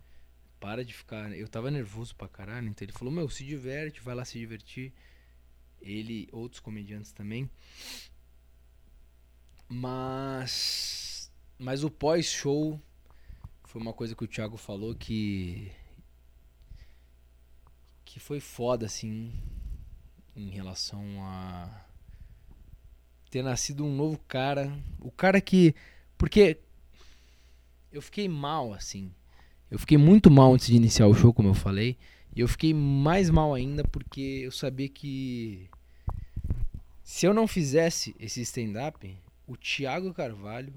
para 0.59 0.83
de 0.85 0.93
ficar. 0.93 1.31
Eu 1.33 1.47
tava 1.47 1.69
nervoso 1.69 2.15
pra 2.15 2.27
caralho, 2.27 2.67
então 2.67 2.85
ele 2.85 2.93
falou: 2.93 3.13
Meu, 3.13 3.29
se 3.29 3.43
diverte, 3.43 4.01
vai 4.01 4.15
lá 4.15 4.25
se 4.25 4.39
divertir. 4.39 4.93
Ele, 5.81 6.29
outros 6.31 6.59
comediantes 6.61 7.11
também. 7.11 7.49
Mas. 9.67 11.31
Mas 11.57 11.83
o 11.83 11.89
pós-show 11.89 12.81
foi 13.65 13.81
uma 13.81 13.93
coisa 13.93 14.15
que 14.15 14.23
o 14.23 14.27
Thiago 14.27 14.57
falou 14.57 14.95
que. 14.95 15.71
Que 18.05 18.19
foi 18.19 18.39
foda, 18.39 18.85
assim. 18.85 19.33
Em 20.35 20.49
relação 20.49 21.03
a. 21.23 21.85
Ter 23.33 23.43
nascido 23.43 23.83
um 23.83 23.95
novo 23.95 24.19
cara. 24.27 24.71
O 24.99 25.09
cara 25.09 25.41
que. 25.41 25.73
Porque. 26.17 26.59
Eu 27.91 28.01
fiquei 28.01 28.27
mal, 28.29 28.73
assim 28.73 29.11
eu 29.73 29.79
fiquei 29.79 29.97
muito 29.97 30.29
mal 30.29 30.53
antes 30.53 30.67
de 30.67 30.75
iniciar 30.75 31.07
o 31.07 31.15
show, 31.15 31.33
como 31.33 31.49
eu 31.49 31.55
falei. 31.55 31.97
E 32.35 32.41
eu 32.41 32.47
fiquei 32.47 32.75
mais 32.75 33.31
mal 33.31 33.55
ainda 33.55 33.83
porque 33.83 34.41
eu 34.43 34.51
sabia 34.51 34.87
que 34.87 35.67
se 37.03 37.25
eu 37.25 37.33
não 37.33 37.47
fizesse 37.47 38.15
esse 38.19 38.39
stand-up, 38.41 39.17
o 39.47 39.57
Thiago 39.57 40.13
Carvalho, 40.13 40.71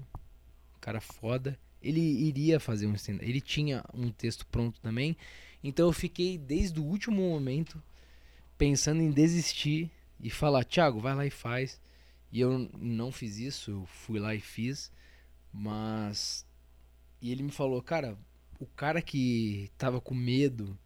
cara 0.81 0.99
foda, 0.99 1.59
ele 1.79 2.01
iria 2.01 2.59
fazer 2.59 2.87
um 2.87 2.95
stand-up. 2.95 3.29
Ele 3.29 3.39
tinha 3.39 3.85
um 3.93 4.09
texto 4.09 4.47
pronto 4.47 4.81
também. 4.81 5.15
Então 5.63 5.85
eu 5.85 5.93
fiquei 5.93 6.35
desde 6.35 6.79
o 6.79 6.83
último 6.83 7.17
momento 7.17 7.79
pensando 8.57 9.03
em 9.03 9.11
desistir 9.11 9.91
e 10.19 10.31
falar: 10.31 10.63
Thiago, 10.63 10.99
vai 10.99 11.13
lá 11.13 11.23
e 11.23 11.29
faz. 11.29 11.79
E 12.31 12.39
eu 12.39 12.69
não 12.77 13.11
fiz 13.11 13.37
isso, 13.37 13.71
eu 13.71 13.85
fui 13.85 14.19
lá 14.19 14.35
e 14.35 14.39
fiz. 14.39 14.91
Mas. 15.51 16.45
E 17.21 17.31
ele 17.31 17.43
me 17.43 17.51
falou: 17.51 17.81
Cara, 17.81 18.17
o 18.59 18.65
cara 18.65 19.01
que 19.01 19.71
tava 19.77 20.01
com 20.01 20.13
medo 20.13 20.77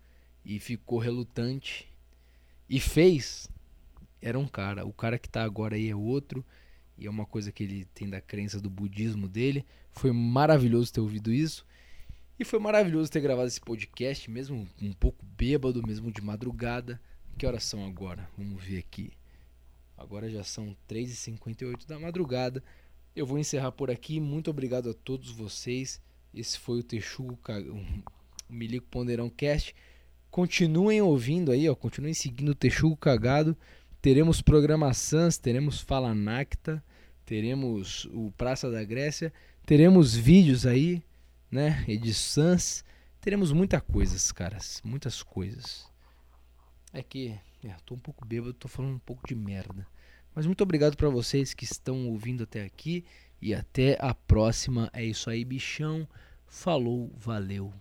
e 0.45 0.59
ficou 0.59 0.99
relutante 0.99 1.87
e 2.69 2.79
fez 2.79 3.49
era 4.21 4.37
um 4.37 4.47
cara. 4.47 4.85
O 4.85 4.93
cara 4.93 5.17
que 5.17 5.29
tá 5.29 5.43
agora 5.43 5.75
aí 5.75 5.89
é 5.89 5.95
outro. 5.95 6.45
E 6.97 7.07
é 7.07 7.09
uma 7.09 7.25
coisa 7.25 7.51
que 7.51 7.63
ele 7.63 7.85
tem 7.95 8.07
da 8.07 8.21
crença 8.21 8.61
do 8.61 8.69
budismo 8.69 9.27
dele. 9.27 9.65
Foi 9.91 10.11
maravilhoso 10.11 10.93
ter 10.93 11.01
ouvido 11.01 11.33
isso. 11.33 11.65
E 12.39 12.45
foi 12.45 12.59
maravilhoso 12.59 13.11
ter 13.11 13.21
gravado 13.21 13.47
esse 13.47 13.61
podcast, 13.61 14.29
mesmo 14.29 14.67
um 14.81 14.93
pouco 14.93 15.25
bêbado, 15.37 15.85
mesmo 15.85 16.11
de 16.11 16.21
madrugada. 16.21 17.01
Que 17.37 17.45
horas 17.45 17.63
são 17.63 17.85
agora? 17.85 18.29
Vamos 18.37 18.63
ver 18.63 18.79
aqui. 18.79 19.11
Agora 20.01 20.29
já 20.29 20.43
são 20.43 20.75
3h58 20.89 21.85
da 21.87 21.99
madrugada. 21.99 22.63
Eu 23.15 23.25
vou 23.25 23.37
encerrar 23.37 23.71
por 23.71 23.91
aqui. 23.91 24.19
Muito 24.19 24.49
obrigado 24.49 24.89
a 24.89 24.93
todos 24.93 25.29
vocês. 25.29 26.01
Esse 26.33 26.57
foi 26.57 26.79
o 26.79 26.83
Texugo, 26.83 27.37
o 27.69 28.03
Milico 28.49 28.87
Ponderão 28.89 29.29
Cast. 29.29 29.75
Continuem 30.31 31.01
ouvindo 31.01 31.51
aí, 31.51 31.69
ó, 31.69 31.75
continuem 31.75 32.13
seguindo 32.13 32.49
o 32.49 32.55
Texugo 32.55 32.95
Cagado. 32.97 33.55
Teremos 34.01 34.41
programa 34.41 34.91
Sans, 34.93 35.37
teremos 35.37 35.81
Fala 35.81 36.15
Nacta, 36.15 36.83
teremos 37.23 38.05
o 38.05 38.31
Praça 38.31 38.71
da 38.71 38.83
Grécia, 38.83 39.31
teremos 39.65 40.15
vídeos 40.15 40.65
aí, 40.65 41.03
né, 41.51 41.85
edições, 41.87 42.83
teremos 43.19 43.51
muitas 43.51 43.81
coisas, 43.81 44.31
caras, 44.31 44.81
muitas 44.83 45.21
coisas. 45.21 45.85
É 46.91 47.03
que, 47.03 47.37
é, 47.63 47.75
tô 47.85 47.95
um 47.95 47.99
pouco 47.99 48.25
bêbado, 48.25 48.53
tô 48.53 48.67
falando 48.67 48.95
um 48.95 48.99
pouco 48.99 49.27
de 49.27 49.35
merda. 49.35 49.85
Mas 50.33 50.45
muito 50.45 50.61
obrigado 50.61 50.95
para 50.95 51.09
vocês 51.09 51.53
que 51.53 51.65
estão 51.65 52.07
ouvindo 52.09 52.43
até 52.43 52.63
aqui 52.63 53.05
e 53.41 53.53
até 53.53 53.97
a 53.99 54.13
próxima. 54.13 54.89
É 54.93 55.03
isso 55.03 55.29
aí, 55.29 55.43
bichão. 55.43 56.07
Falou, 56.47 57.11
valeu. 57.17 57.73